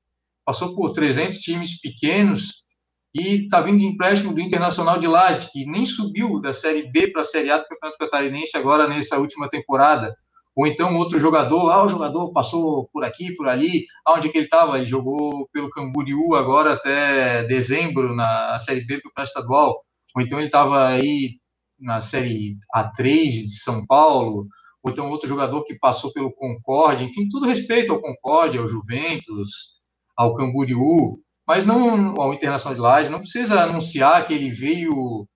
[0.44, 2.66] passou por 300 times pequenos
[3.14, 7.12] e está vindo de empréstimo do Internacional de Lages, que nem subiu da Série B
[7.12, 10.16] para a Série A do Campeonato Catarinense agora nessa última temporada.
[10.58, 14.46] Ou então outro jogador, ah, o jogador passou por aqui, por ali, aonde que ele
[14.46, 14.80] estava?
[14.80, 19.84] Ele jogou pelo Camboriú agora até dezembro na Série B do Campeonato Estadual.
[20.16, 21.40] Ou então ele estava aí
[21.80, 24.48] na Série A3 de São Paulo,
[24.84, 29.78] ou então outro jogador que passou pelo Concorde, enfim, tudo respeito ao Concorde, ao Juventus,
[30.18, 35.28] ao Camboriú, mas não ao Internacional de Lages, não precisa anunciar que ele veio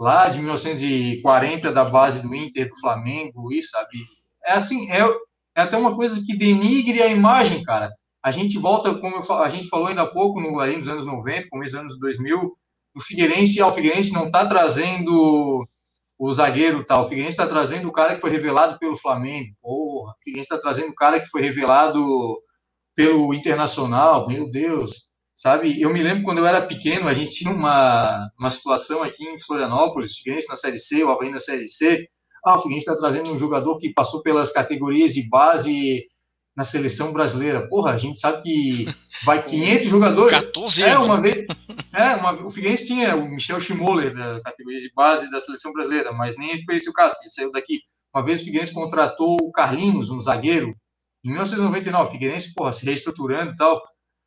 [0.00, 3.98] lá de 1940 da base do Inter, do Flamengo, isso, sabe?
[4.44, 5.00] É assim, é,
[5.56, 7.90] é até uma coisa que denigre a imagem, cara.
[8.24, 11.04] A gente volta, como eu, a gente falou ainda há pouco, no, aí nos anos
[11.04, 12.52] 90, começo dos anos 2000,
[12.94, 15.66] o Figueirense, ao Figueirense não está trazendo
[16.18, 17.04] o zagueiro tal.
[17.04, 19.54] O Figueirense está trazendo o cara que foi revelado pelo Flamengo.
[19.60, 22.38] Porra, o Figueirense está trazendo o cara que foi revelado
[22.94, 24.28] pelo Internacional.
[24.28, 25.10] Meu Deus.
[25.34, 29.24] Sabe, eu me lembro quando eu era pequeno, a gente tinha uma, uma situação aqui
[29.24, 32.06] em Florianópolis, o Figueirense na Série C, o Havaí na Série C.
[32.44, 36.06] Ah, o Figueirense está trazendo um jogador que passou pelas categorias de base
[36.56, 37.68] na seleção brasileira.
[37.68, 38.86] Porra, a gente sabe que
[39.24, 40.38] vai 500 jogadores.
[40.38, 41.46] 14 É, uma vez.
[41.92, 46.12] É, uma, o Figueirense tinha o Michel Schimoller da categoria de base da seleção brasileira,
[46.12, 47.80] mas nem foi esse o caso, ele saiu daqui.
[48.14, 50.74] Uma vez o Figueirense contratou o Carlinhos, um zagueiro,
[51.24, 52.08] em 1999.
[52.08, 53.80] O Figueirense, porra, se reestruturando e tal.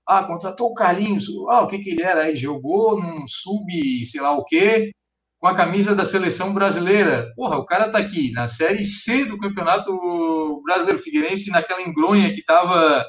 [0.07, 1.27] Ah, contratou o Carlinhos.
[1.49, 2.27] Ah, o que que ele era?
[2.27, 3.65] Ele jogou num sub,
[4.05, 4.91] sei lá o quê,
[5.39, 7.31] com a camisa da seleção brasileira.
[7.35, 12.39] Porra, o cara tá aqui na Série C do Campeonato Brasileiro Figueirense, naquela engronha que
[12.39, 13.05] estava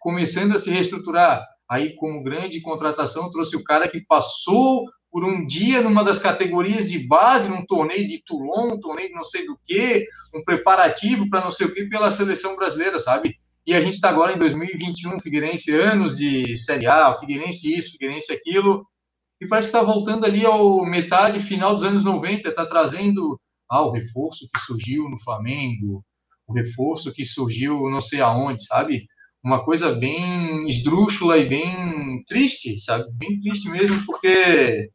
[0.00, 1.44] começando a se reestruturar.
[1.70, 6.88] Aí, como grande contratação, trouxe o cara que passou por um dia numa das categorias
[6.88, 11.28] de base, num torneio de Toulon, um torneio de não sei do que, um preparativo
[11.28, 13.36] para não sei o que pela seleção brasileira, sabe?
[13.66, 18.32] E a gente está agora em 2021, Figueirense, anos de Série A, Figueirense isso, Figueirense
[18.32, 18.86] aquilo,
[19.40, 23.38] e parece que está voltando ali ao metade final dos anos 90, está trazendo
[23.70, 26.04] ah, o reforço que surgiu no Flamengo,
[26.46, 29.06] o reforço que surgiu não sei aonde, sabe?
[29.44, 33.04] Uma coisa bem esdrúxula e bem triste, sabe?
[33.14, 34.90] Bem triste mesmo, porque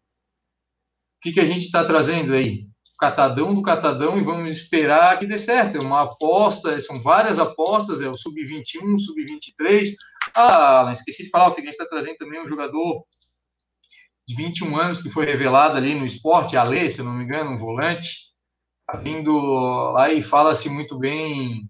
[1.17, 2.67] o que, que a gente está trazendo aí?
[3.03, 5.77] catadão do catadão e vamos esperar que dê certo.
[5.77, 9.89] É uma aposta, são várias apostas, é o sub-21, sub-23.
[10.33, 13.03] Ah, esqueci de falar, o Figueirense está trazendo também um jogador
[14.35, 17.51] de 21 anos que foi revelado ali no esporte, Ale, se eu não me engano,
[17.51, 18.07] um volante,
[18.87, 19.31] tá vindo
[19.91, 21.69] lá e fala-se muito bem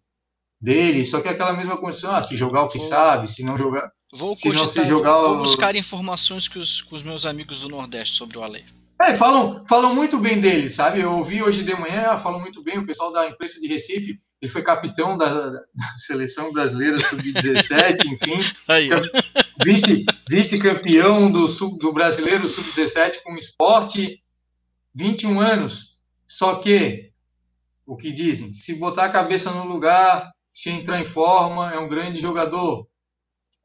[0.61, 3.57] dele, só que é aquela mesma condição, ah, se jogar o que sabe, se não
[3.57, 3.91] jogar.
[4.16, 7.26] Vou, se cogitar, não se jogar vou o- buscar informações com os, com os meus
[7.26, 8.64] amigos do Nordeste sobre o Ale.
[9.01, 11.01] É, falam, falam muito bem dele, sabe?
[11.01, 14.51] Eu ouvi hoje de manhã, falam muito bem, o pessoal da imprensa de Recife, ele
[14.51, 15.59] foi capitão da, da
[15.97, 18.89] seleção brasileira sub-17, enfim, Aí.
[19.64, 24.22] Vice, vice-campeão do, sub- do brasileiro sub-17 com esporte,
[24.95, 25.97] 21 anos.
[26.28, 27.12] Só que,
[27.86, 31.88] o que dizem, se botar a cabeça no lugar, se entrar em forma, é um
[31.89, 32.88] grande jogador.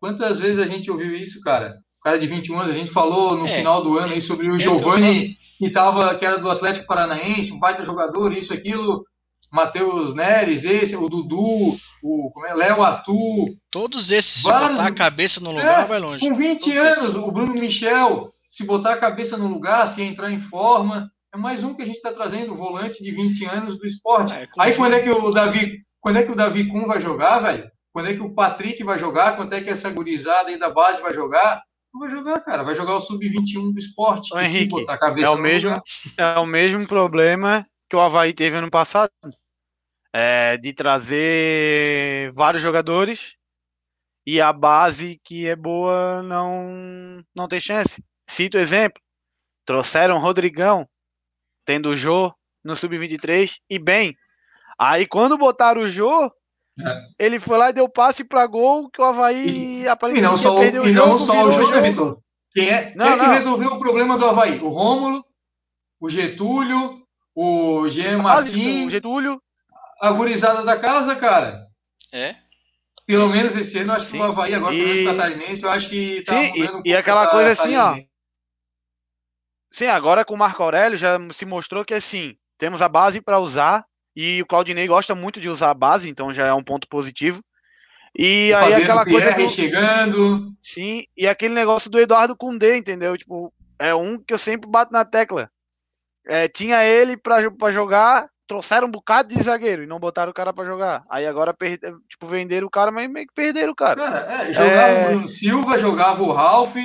[0.00, 1.76] Quantas vezes a gente ouviu isso, cara?
[2.00, 3.56] O cara de 21 anos, a gente falou no É.
[3.56, 7.58] final do ano aí sobre o Giovani, que, tava, que era do Atlético Paranaense, um
[7.58, 9.04] baita jogador, isso, aquilo.
[9.50, 14.86] Matheus Neres, esse, o Dudu, o como é, Léo Arthur, Todos esses, se Vários- botar
[14.88, 16.20] a cabeça no lugar, É, vai longe.
[16.26, 20.30] com 20 Todos anos, o Bruno Michel, se botar a cabeça no lugar, se entrar
[20.30, 23.78] em forma, é mais um que a gente está trazendo, o volante de 20 anos
[23.78, 24.32] do esporte.
[24.34, 24.76] É, Aí 20.
[24.78, 27.70] quando é que o Davi, quando é que o Davi Kuhn vai jogar, velho?
[27.92, 29.36] Quando é que o Patrick vai jogar?
[29.36, 31.62] Quando é que essa gurizada aí da base vai jogar?
[31.92, 32.62] Não vai jogar, cara.
[32.62, 34.32] Vai jogar o sub-21 do esporte.
[34.34, 35.82] Ô, e se Henrique, botar a cabeça é o no mesmo- lugar.
[36.18, 39.10] É o mesmo problema que o Havaí teve ano passado.
[40.12, 43.34] É, de trazer vários jogadores
[44.26, 48.02] e a base que é boa não, não tem chance.
[48.28, 49.00] Cito exemplo.
[49.66, 50.88] Trouxeram o Rodrigão,
[51.66, 52.32] tendo o Jô
[52.64, 54.16] no Sub-23 e bem.
[54.78, 56.32] Aí quando botaram o Jô,
[56.80, 57.02] É.
[57.18, 60.36] ele foi lá e deu passe para gol que o Havaí E- E aparentemente não
[60.38, 62.20] só, o- ia perder o e não jogo, só o jogo, né, Vitor?
[62.54, 64.58] Quem é, Não, quem é que resolveu o problema do Havaí?
[64.60, 65.22] O Rômulo,
[66.00, 67.06] o Getúlio,
[67.40, 69.42] o Jean Quase, Martins, o Getúlio,
[70.00, 71.68] a gurizada da casa, cara.
[72.12, 72.34] É?
[73.06, 73.36] Pelo Isso.
[73.36, 74.18] menos esse ano, eu acho que Sim.
[74.18, 76.68] o Havaí, agora E- pelo menos catarinense, eu acho que tá Sim, e- um e
[76.68, 77.96] pouco aquela essa- coisa essa assim, linha, ó?
[79.72, 83.38] Sim, agora com o Marco Aurélio já se mostrou que assim, temos a base para
[83.38, 83.84] usar
[84.16, 87.42] e o Claudinei gosta muito de usar a base, então já é um ponto positivo.
[88.18, 90.52] E O aí Fabiano aquela coisa Pierre do, chegando.
[90.66, 93.16] sim, e aquele negócio do Eduardo Cundê, entendeu?
[93.16, 95.50] Tipo, é um que eu sempre bato na tecla.
[96.28, 100.52] É, tinha ele para jogar, trouxeram um bocado de zagueiro e não botaram o cara
[100.52, 101.04] para jogar.
[101.10, 103.96] Aí agora perde, tipo venderam o cara, mas meio que perderam o cara.
[103.96, 105.04] Cara, é, jogava É.
[105.06, 106.76] o Bruno Silva, jogava o Ralf,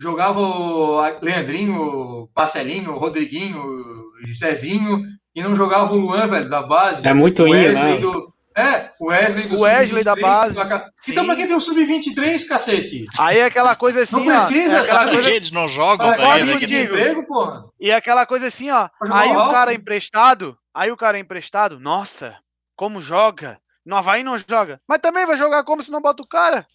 [0.00, 5.00] jogava o Leandrinho, o Marcelinho, o Rodriguinho, o Zezinho,
[5.34, 7.06] e não jogava o Luan, velho, da base.
[7.06, 7.98] É muito Wesley né?
[7.98, 8.31] do.
[8.56, 10.90] É, o Wesley do O Wesley da Sub-23, base.
[11.08, 11.26] Então, Sim.
[11.26, 13.06] pra que tem o Sub-23, cacete?
[13.18, 15.12] Aí é aquela coisa assim, Não precisa, ó, é aquela sabe?
[15.12, 16.94] coisa Eles não jogam, Pra que- tem digo.
[16.94, 17.64] emprego, porra?
[17.80, 18.88] E aquela coisa assim, ó.
[18.98, 22.36] Pra Aí o cara é emprestado, aí o cara é emprestado, nossa,
[22.76, 23.58] como joga?
[23.84, 24.80] No Havaí não joga.
[24.88, 26.66] Mas também vai jogar como se não bota o cara?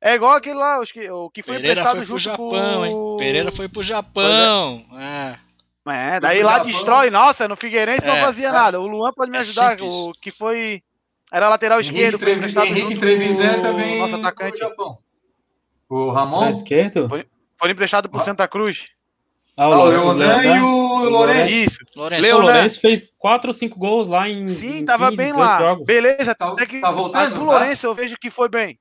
[0.00, 2.50] É igual aquele lá, os que, o que foi Pereira emprestado foi pro junto Japão,
[2.80, 2.86] com...
[2.86, 3.16] hein?
[3.18, 4.84] Pereira foi pro Japão.
[4.98, 5.36] É.
[5.84, 6.66] É, Foi daí lá Japão.
[6.66, 8.52] destrói, nossa, no Figueirense não É, fazia é.
[8.52, 8.80] nada.
[8.80, 10.80] O Luan pode me É ajudar, o que foi...
[11.30, 14.58] Era lateral Henrique, esquerdo, Trevi- Henrique junto Trevisan o também nosso atacante.
[14.58, 14.98] Japão.
[15.88, 17.08] O Ramon, esquerdo?
[17.58, 18.24] Foi emprestado pro Ah.
[18.24, 18.88] Santa Cruz.
[19.56, 21.50] Ah, ah, o Leonan- Leonan e o o Lourenço.
[21.52, 21.78] Isso.
[21.96, 22.36] Lourenço.
[22.36, 22.40] O.
[22.40, 25.58] Lourenço fez 4 ou 5 gols lá em, Sim, em tava 15, bem 18 lá.
[25.58, 25.86] jogos.
[25.86, 27.50] Beleza, Tá- até que tá voltando, pro tá?
[27.52, 28.78] Lourenço eu vejo que foi bem.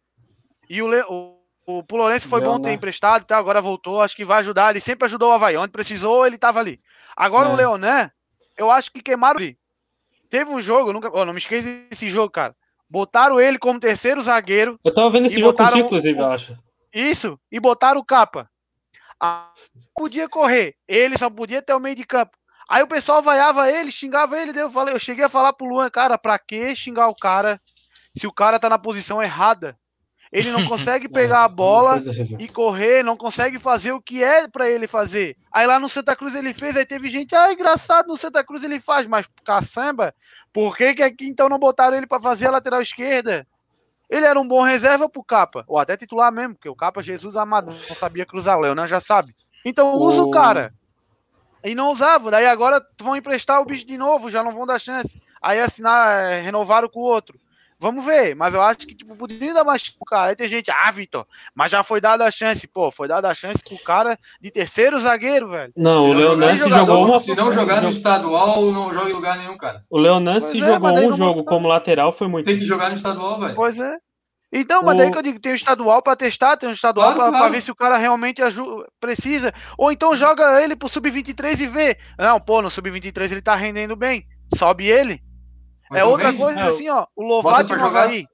[0.69, 1.35] E o, Le, o,
[1.65, 3.37] o pro Lourenço foi bom ter emprestado, tá?
[3.37, 4.69] agora voltou, acho que vai ajudar.
[4.71, 6.79] Ele sempre ajudou o Havaí, onde precisou, ele tava ali.
[7.17, 7.51] Agora É.
[7.53, 8.09] o Leonan,
[8.57, 9.57] eu acho que queimaram ele.
[10.32, 12.55] Teve um jogo, nunca, oh, não me esqueça desse jogo, cara.
[12.89, 16.57] Botaram ele como terceiro zagueiro, Eu tava vendo esse jogo botaram contigo, inclusive, eu acho.
[16.93, 18.49] isso, e botaram o capa.
[19.21, 19.51] Ah,
[19.93, 22.32] podia correr, ele só podia ter o meio de campo.
[22.69, 25.89] Aí o pessoal vaiava ele, xingava ele, eu falei, eu cheguei a falar pro Luan,
[25.89, 27.59] cara, pra que xingar o cara
[28.17, 29.77] se o cara tá na posição errada?
[30.32, 32.38] Ele não consegue pegar a bola Coisa horrível.
[32.39, 35.36] e correr, não consegue fazer o que é pra ele fazer.
[35.51, 38.63] Aí lá no Santa Cruz ele fez, aí teve gente, ah, engraçado, no Santa Cruz
[38.63, 40.13] ele faz, mas caçamba,
[40.53, 43.45] por que que aqui então não botaram ele pra fazer a lateral esquerda?
[44.09, 47.36] Ele era um bom reserva pro Capa, ou até titular mesmo, porque o Capa Jesus
[47.38, 49.36] amado não sabia cruzar, o Leonan já sabe.
[49.65, 50.73] Então usa o O- cara.
[51.63, 54.79] E não usava, daí agora vão emprestar o bicho de novo, já não vão dar
[54.79, 55.21] chance.
[55.41, 57.39] Aí assinar, é, renovaram com o outro.
[57.82, 60.29] Vamos ver, mas eu acho que tipo, podia dar mais pro cara.
[60.29, 61.25] Aí tem gente, ah, Vitor,
[61.55, 62.67] mas já foi dada a chance.
[62.67, 65.73] Pô, foi dada a chance pro cara de terceiro zagueiro, velho.
[65.75, 67.17] Não, Se o não Leonan jogar em se jogador, jogou uma.
[67.19, 69.84] Se não jogar no estadual, não joga em lugar nenhum, cara.
[69.89, 72.45] O Leonan Pois se é, jogou daí um jogo como lateral, foi muito.
[72.45, 73.55] Tem que jogar no estadual, velho.
[73.55, 73.95] Pois é.
[74.53, 77.13] Então, mas daí O- que eu digo, tem o estadual pra testar, tem o estadual
[77.13, 77.53] Claro, pra, pra claro.
[77.53, 78.41] ver se o cara realmente
[78.99, 79.53] precisa.
[79.77, 81.97] Ou então joga ele pro sub-23 e vê.
[82.19, 84.25] Não, pô, no sub-23 ele tá rendendo bem.
[84.57, 85.21] Sobe ele.
[85.91, 86.41] Mas é outra vende?
[86.41, 87.05] coisa É, assim, ó.
[87.15, 87.85] O Lovati pra no.
[87.85, 88.25] Havaí.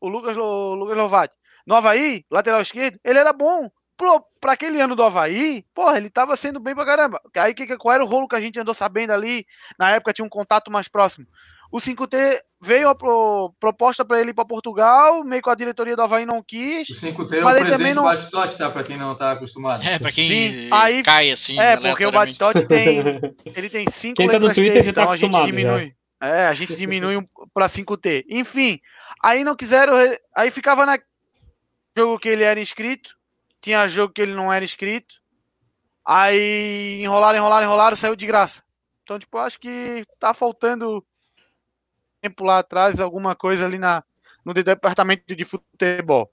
[0.00, 1.36] O Lucas, Lo- Lucas Lovati.
[1.66, 3.68] No Havaí, lateral esquerdo, ele era bom.
[3.96, 7.20] Pro, pra aquele ano do Havaí, porra, ele tava sendo bem pra caramba.
[7.36, 9.44] Aí que, que- qual era o rolo que a gente andou sabendo ali?
[9.78, 11.26] Na época tinha um contato mais próximo.
[11.72, 15.94] O 5T veio a pro, proposta para ele ir para Portugal, meio que a diretoria
[15.94, 16.88] do Havaí não quis.
[16.88, 18.04] O 5T é o presidente não...
[18.04, 18.70] Batistote, tá?
[18.70, 19.86] Para quem não está acostumado.
[19.86, 21.60] É, para quem Sim, aí, cai assim.
[21.60, 22.98] É, porque o Batistote tem,
[23.54, 25.42] ele tem cinco quem tá no Twitter já tá então acostumado.
[25.42, 25.94] A gente diminui, já.
[26.20, 28.26] É, a gente diminui para 5T.
[28.28, 28.78] Enfim,
[29.22, 29.94] aí não quiseram,
[30.36, 30.98] aí ficava na
[31.96, 33.16] jogo que ele era inscrito,
[33.60, 35.20] tinha jogo que ele não era inscrito.
[36.04, 38.62] Aí enrolaram, enrolaram, enrolaram, saiu de graça.
[39.02, 41.04] Então, tipo, acho que tá faltando
[42.20, 44.04] tempo lá atrás, alguma coisa ali na,
[44.44, 46.30] no departamento de futebol.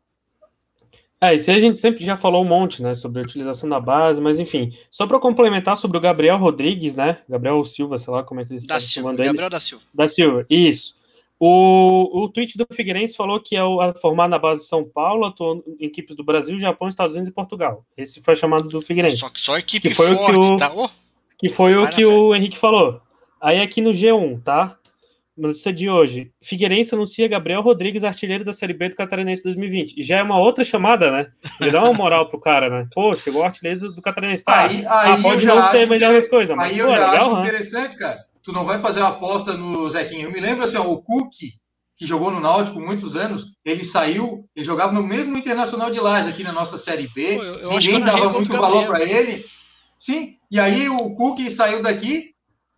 [1.19, 3.79] É, isso aí a gente sempre já falou um monte, né, sobre a utilização da
[3.79, 8.23] base, mas enfim, só para complementar sobre o Gabriel Rodrigues, né, Gabriel Silva, sei lá
[8.23, 9.29] como é que ele está chamando ele.
[9.29, 9.83] Gabriel da Silva.
[9.93, 10.95] Da Silva, isso.
[11.39, 15.25] O, o tweet do Figueirense falou que é o, formado na base de São Paulo,
[15.25, 17.85] atuou em equipes do Brasil, Japão, Estados Unidos e Portugal.
[17.95, 19.17] Esse foi chamado do Figueirense.
[19.17, 20.71] Só, só equipe que foi forte, o que o, tá?
[20.73, 20.89] Oh,
[21.37, 23.01] que foi o que o Henrique falou.
[23.39, 24.77] Aí aqui no G1, tá?
[25.37, 26.31] Notícia de hoje.
[26.41, 29.93] Figueirense anuncia Gabriel Rodrigues, artilheiro da Série B do Catarinense 2020.
[29.95, 31.27] E já é uma outra chamada, né?
[31.61, 32.87] Ele dá uma moral pro cara, né?
[32.91, 34.43] Pô, chegou o artilheiro do Catarinense.
[34.43, 37.11] Tá, aí, aí ah, pode não ser melhor das coisas, mas aí pô, eu já
[37.11, 38.25] legal, acho interessante, cara.
[38.41, 40.27] Tu não vai fazer uma aposta no Zequinho.
[40.27, 41.33] Eu me lembro assim, ó, o Cook,
[41.95, 46.29] que jogou no Náutico muitos anos, ele saiu, ele jogava no mesmo Internacional de Lages
[46.29, 47.35] aqui na nossa Série B.
[47.35, 49.45] Pô, eu, eu Ninguém dava muito valor para ele.
[49.99, 52.33] Sim, e aí o Cook saiu daqui,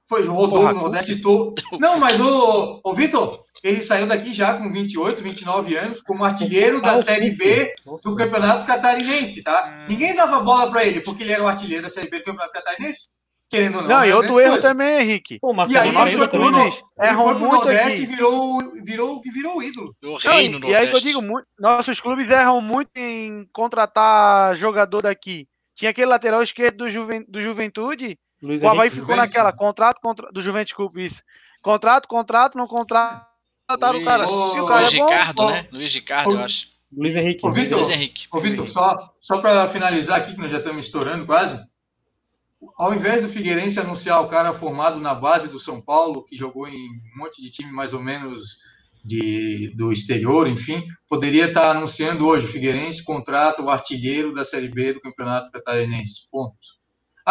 [0.10, 1.54] foi, rodou Porra, o Nordeste todo.
[1.80, 6.82] Não, mas o, o Vitor, ele saiu daqui já com 28, 29 anos, como artilheiro
[6.82, 9.68] da ah, Série B do Campeonato Catarinense, tá?
[9.68, 9.86] Hum.
[9.88, 12.54] Ninguém dava bola para ele, porque ele era o artilheiro da Série B do Campeonato
[12.54, 13.20] Catarinense.
[13.52, 13.90] Querendo ou não.
[13.90, 15.40] Não, e outro erro também, Henrique.
[15.40, 19.64] Pô, e aí ele foi pro, no, erram muito Nordeste e virou, virou virou o
[19.64, 19.96] ídolo.
[20.04, 21.20] O reino não, e, e aí que eu digo,
[21.60, 25.48] nossos clubes erram muito em contratar jogador daqui.
[25.76, 29.26] Tinha aquele lateral esquerdo do, Juven, do Juventude, Luiz o Havaí ficou Juventus.
[29.26, 31.22] naquela, contrato, contra, do Juventus, desculpa, isso.
[31.62, 33.26] Contrato, contrato, não contrataram
[33.68, 34.28] o cara.
[34.28, 35.68] o cara Luiz é Ricardo, né?
[35.72, 36.68] Luiz Ricardo, eu acho.
[36.92, 37.46] Luiz Henrique.
[37.46, 38.28] Ô, Vitor, Luiz Henrique.
[38.32, 41.64] Ô, Vitor, só, só para finalizar aqui, que nós já estamos estourando quase.
[42.78, 46.68] Ao invés do Figueirense anunciar o cara formado na base do São Paulo, que jogou
[46.68, 48.58] em um monte de time mais ou menos
[49.04, 54.68] de, do exterior, enfim, poderia estar anunciando hoje o Figueirense contrata o artilheiro da Série
[54.68, 56.30] B do Campeonato Catarinense.
[56.30, 56.79] Ponto.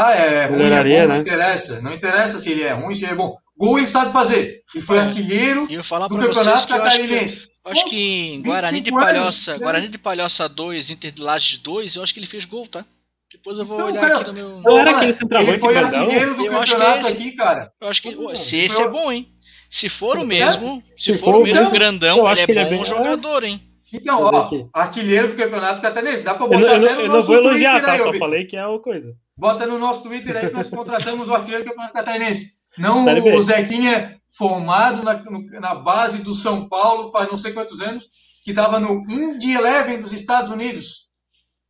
[0.01, 1.19] Ah, é ruim, é bom, não né?
[1.19, 1.81] interessa.
[1.81, 3.37] Não interessa se ele é ruim, se ele é bom.
[3.57, 4.63] Gol ele sabe fazer.
[4.73, 7.49] Ele foi artilheiro do Campeonato Catarinense.
[7.67, 11.59] Eu acho que, em Guarani de Palhoça, anos, Guarani de Palhoça 2, Inter de Lages
[11.59, 12.85] 2, eu acho que ele fez gol, tá?
[13.33, 14.61] Depois eu vou então, olhar cara, aqui no meu.
[14.61, 17.73] Não era aquele centroavante Ele foi artilheiro do eu campeonato esse, aqui, cara.
[17.81, 19.29] Eu acho que se esse é bom, hein?
[19.69, 22.77] Se for o mesmo, se, se for, o mesmo grandão, ele é bom ele é
[22.77, 23.61] bom jogador, hein?
[23.93, 26.23] Então, ó, artilheiro do campeonato catarinense.
[26.23, 27.93] Dá pra botar eu, eu, eu não vou elogiar, tá?
[27.93, 29.17] Aí, Só falei que é a coisa.
[29.39, 32.59] Bota no nosso Twitter aí que nós contratamos o artilheiro do campeonato catarinense.
[32.77, 35.23] Não o Zequinha formado na,
[35.61, 38.07] na base do São Paulo faz não sei quantos anos,
[38.45, 41.09] que estava no Indy Eleven dos Estados Unidos.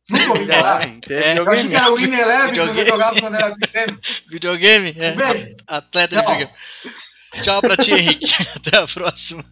[0.09, 0.81] Nunca ouvi falar.
[1.09, 3.99] É, eu achei que era o Indy Eleven quando eu jogava quando era pequeno.
[4.27, 4.95] Videogame?
[4.97, 5.11] É.
[5.11, 5.55] Um beijo.
[5.67, 6.51] Atleta de videogame.
[7.43, 8.25] Tchau pra ti, Henrique.
[8.57, 9.45] Até a próxima.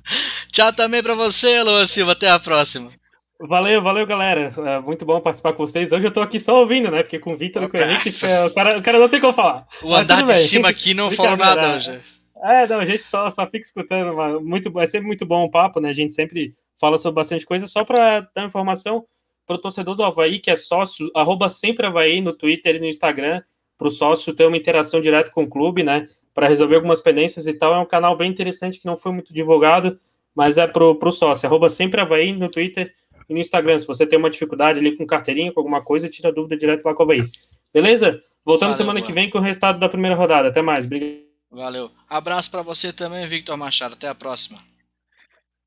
[0.52, 2.14] Tchau também pra você, Luan Silva.
[2.14, 2.92] Até a próxima.
[3.40, 4.52] Valeu, valeu, galera.
[4.66, 5.92] É muito bom participar com vocês.
[5.92, 7.04] Hoje eu tô aqui só ouvindo, né?
[7.04, 8.10] Porque com o Vitor e com o Henrique,
[8.48, 9.68] o cara, o cara não tem como falar.
[9.84, 12.00] O andar de cima aqui não falou nada hoje.
[12.44, 14.16] É, não, a gente só, só fica escutando.
[14.16, 15.90] Mas muito, é sempre muito bom o papo, né?
[15.90, 17.68] A gente sempre fala sobre bastante coisa.
[17.68, 19.06] Só para dar informação
[19.46, 22.86] para o torcedor do Havaí, que é sócio, arroba sempre Havaí no Twitter e no
[22.88, 23.42] Instagram,
[23.78, 26.10] para o sócio ter uma interação direta com o clube, né?
[26.34, 27.76] Para resolver algumas pendências e tal.
[27.76, 30.00] É um canal bem interessante que não foi muito divulgado,
[30.36, 31.46] mas é pro, pro sócio.
[31.46, 32.92] Arroba sempre Havaí no Twitter
[33.30, 33.78] e no Instagram.
[33.78, 36.94] Se você tem uma dificuldade ali com carteirinha, com alguma coisa, tira dúvida direto lá
[36.94, 37.30] com o Havaí.
[37.74, 38.22] Beleza?
[38.46, 40.48] Voltamos Valeu, semana que vem com o resultado da primeira rodada.
[40.48, 40.86] Até mais.
[40.86, 41.28] Obrigado.
[41.52, 41.92] Valeu.
[42.10, 43.94] Abraço para você também, Victor Machado.
[43.94, 44.60] Até a próxima.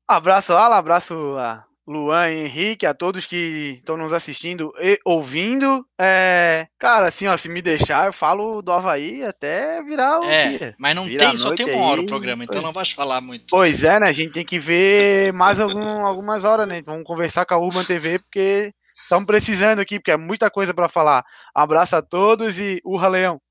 [0.07, 0.75] Abraço, Alan.
[0.75, 5.85] Abraço a Luan e Henrique, a todos que estão nos assistindo e ouvindo.
[5.99, 10.49] É, cara, assim, ó, se me deixar, eu falo do Havaí até virar o é,
[10.49, 10.75] dia.
[10.77, 13.45] Mas não tem, só tem uma hora o programa, então não vai falar muito.
[13.49, 14.09] Pois é, né?
[14.09, 16.77] A gente tem que ver mais algum, algumas horas, né?
[16.77, 18.71] Então vamos conversar com a Urban TV, porque
[19.03, 21.23] estamos precisando aqui, porque é muita coisa para falar.
[21.53, 23.41] Abraço a todos e urra, Leão!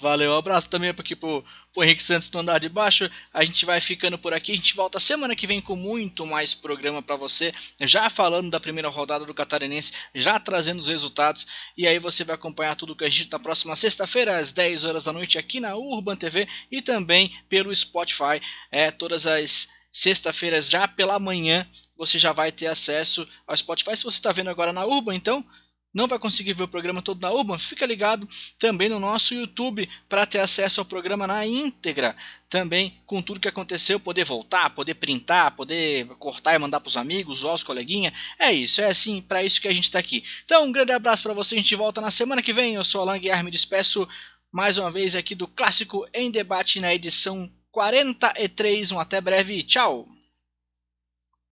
[0.00, 3.10] Valeu, um abraço também aqui pro, pro Henrique Santos no andar de baixo.
[3.32, 4.52] A gente vai ficando por aqui.
[4.52, 7.52] A gente volta semana que vem com muito mais programa para você.
[7.82, 11.46] Já falando da primeira rodada do Catarinense, já trazendo os resultados.
[11.76, 15.04] E aí você vai acompanhar tudo que a gente na próxima sexta-feira, às 10 horas
[15.04, 18.40] da noite, aqui na Urban TV e também pelo Spotify.
[18.70, 21.66] É, todas as sexta-feiras, já pela manhã,
[21.96, 23.96] você já vai ter acesso ao Spotify.
[23.96, 25.44] Se você está vendo agora na Urban, então
[25.92, 28.28] não vai conseguir ver o programa todo na Urban, fica ligado
[28.58, 32.16] também no nosso YouTube para ter acesso ao programa na íntegra.
[32.48, 36.96] Também com tudo que aconteceu, poder voltar, poder printar, poder cortar e mandar para os
[36.96, 38.12] amigos, os coleguinha.
[38.38, 40.24] É isso, é assim, para isso que a gente está aqui.
[40.44, 42.74] Então, um grande abraço para você, a gente volta na semana que vem.
[42.74, 44.08] Eu sou Alan Guiar, me despeço
[44.52, 48.92] mais uma vez aqui do Clássico em Debate na edição 43.
[48.92, 50.19] Um até breve, tchau!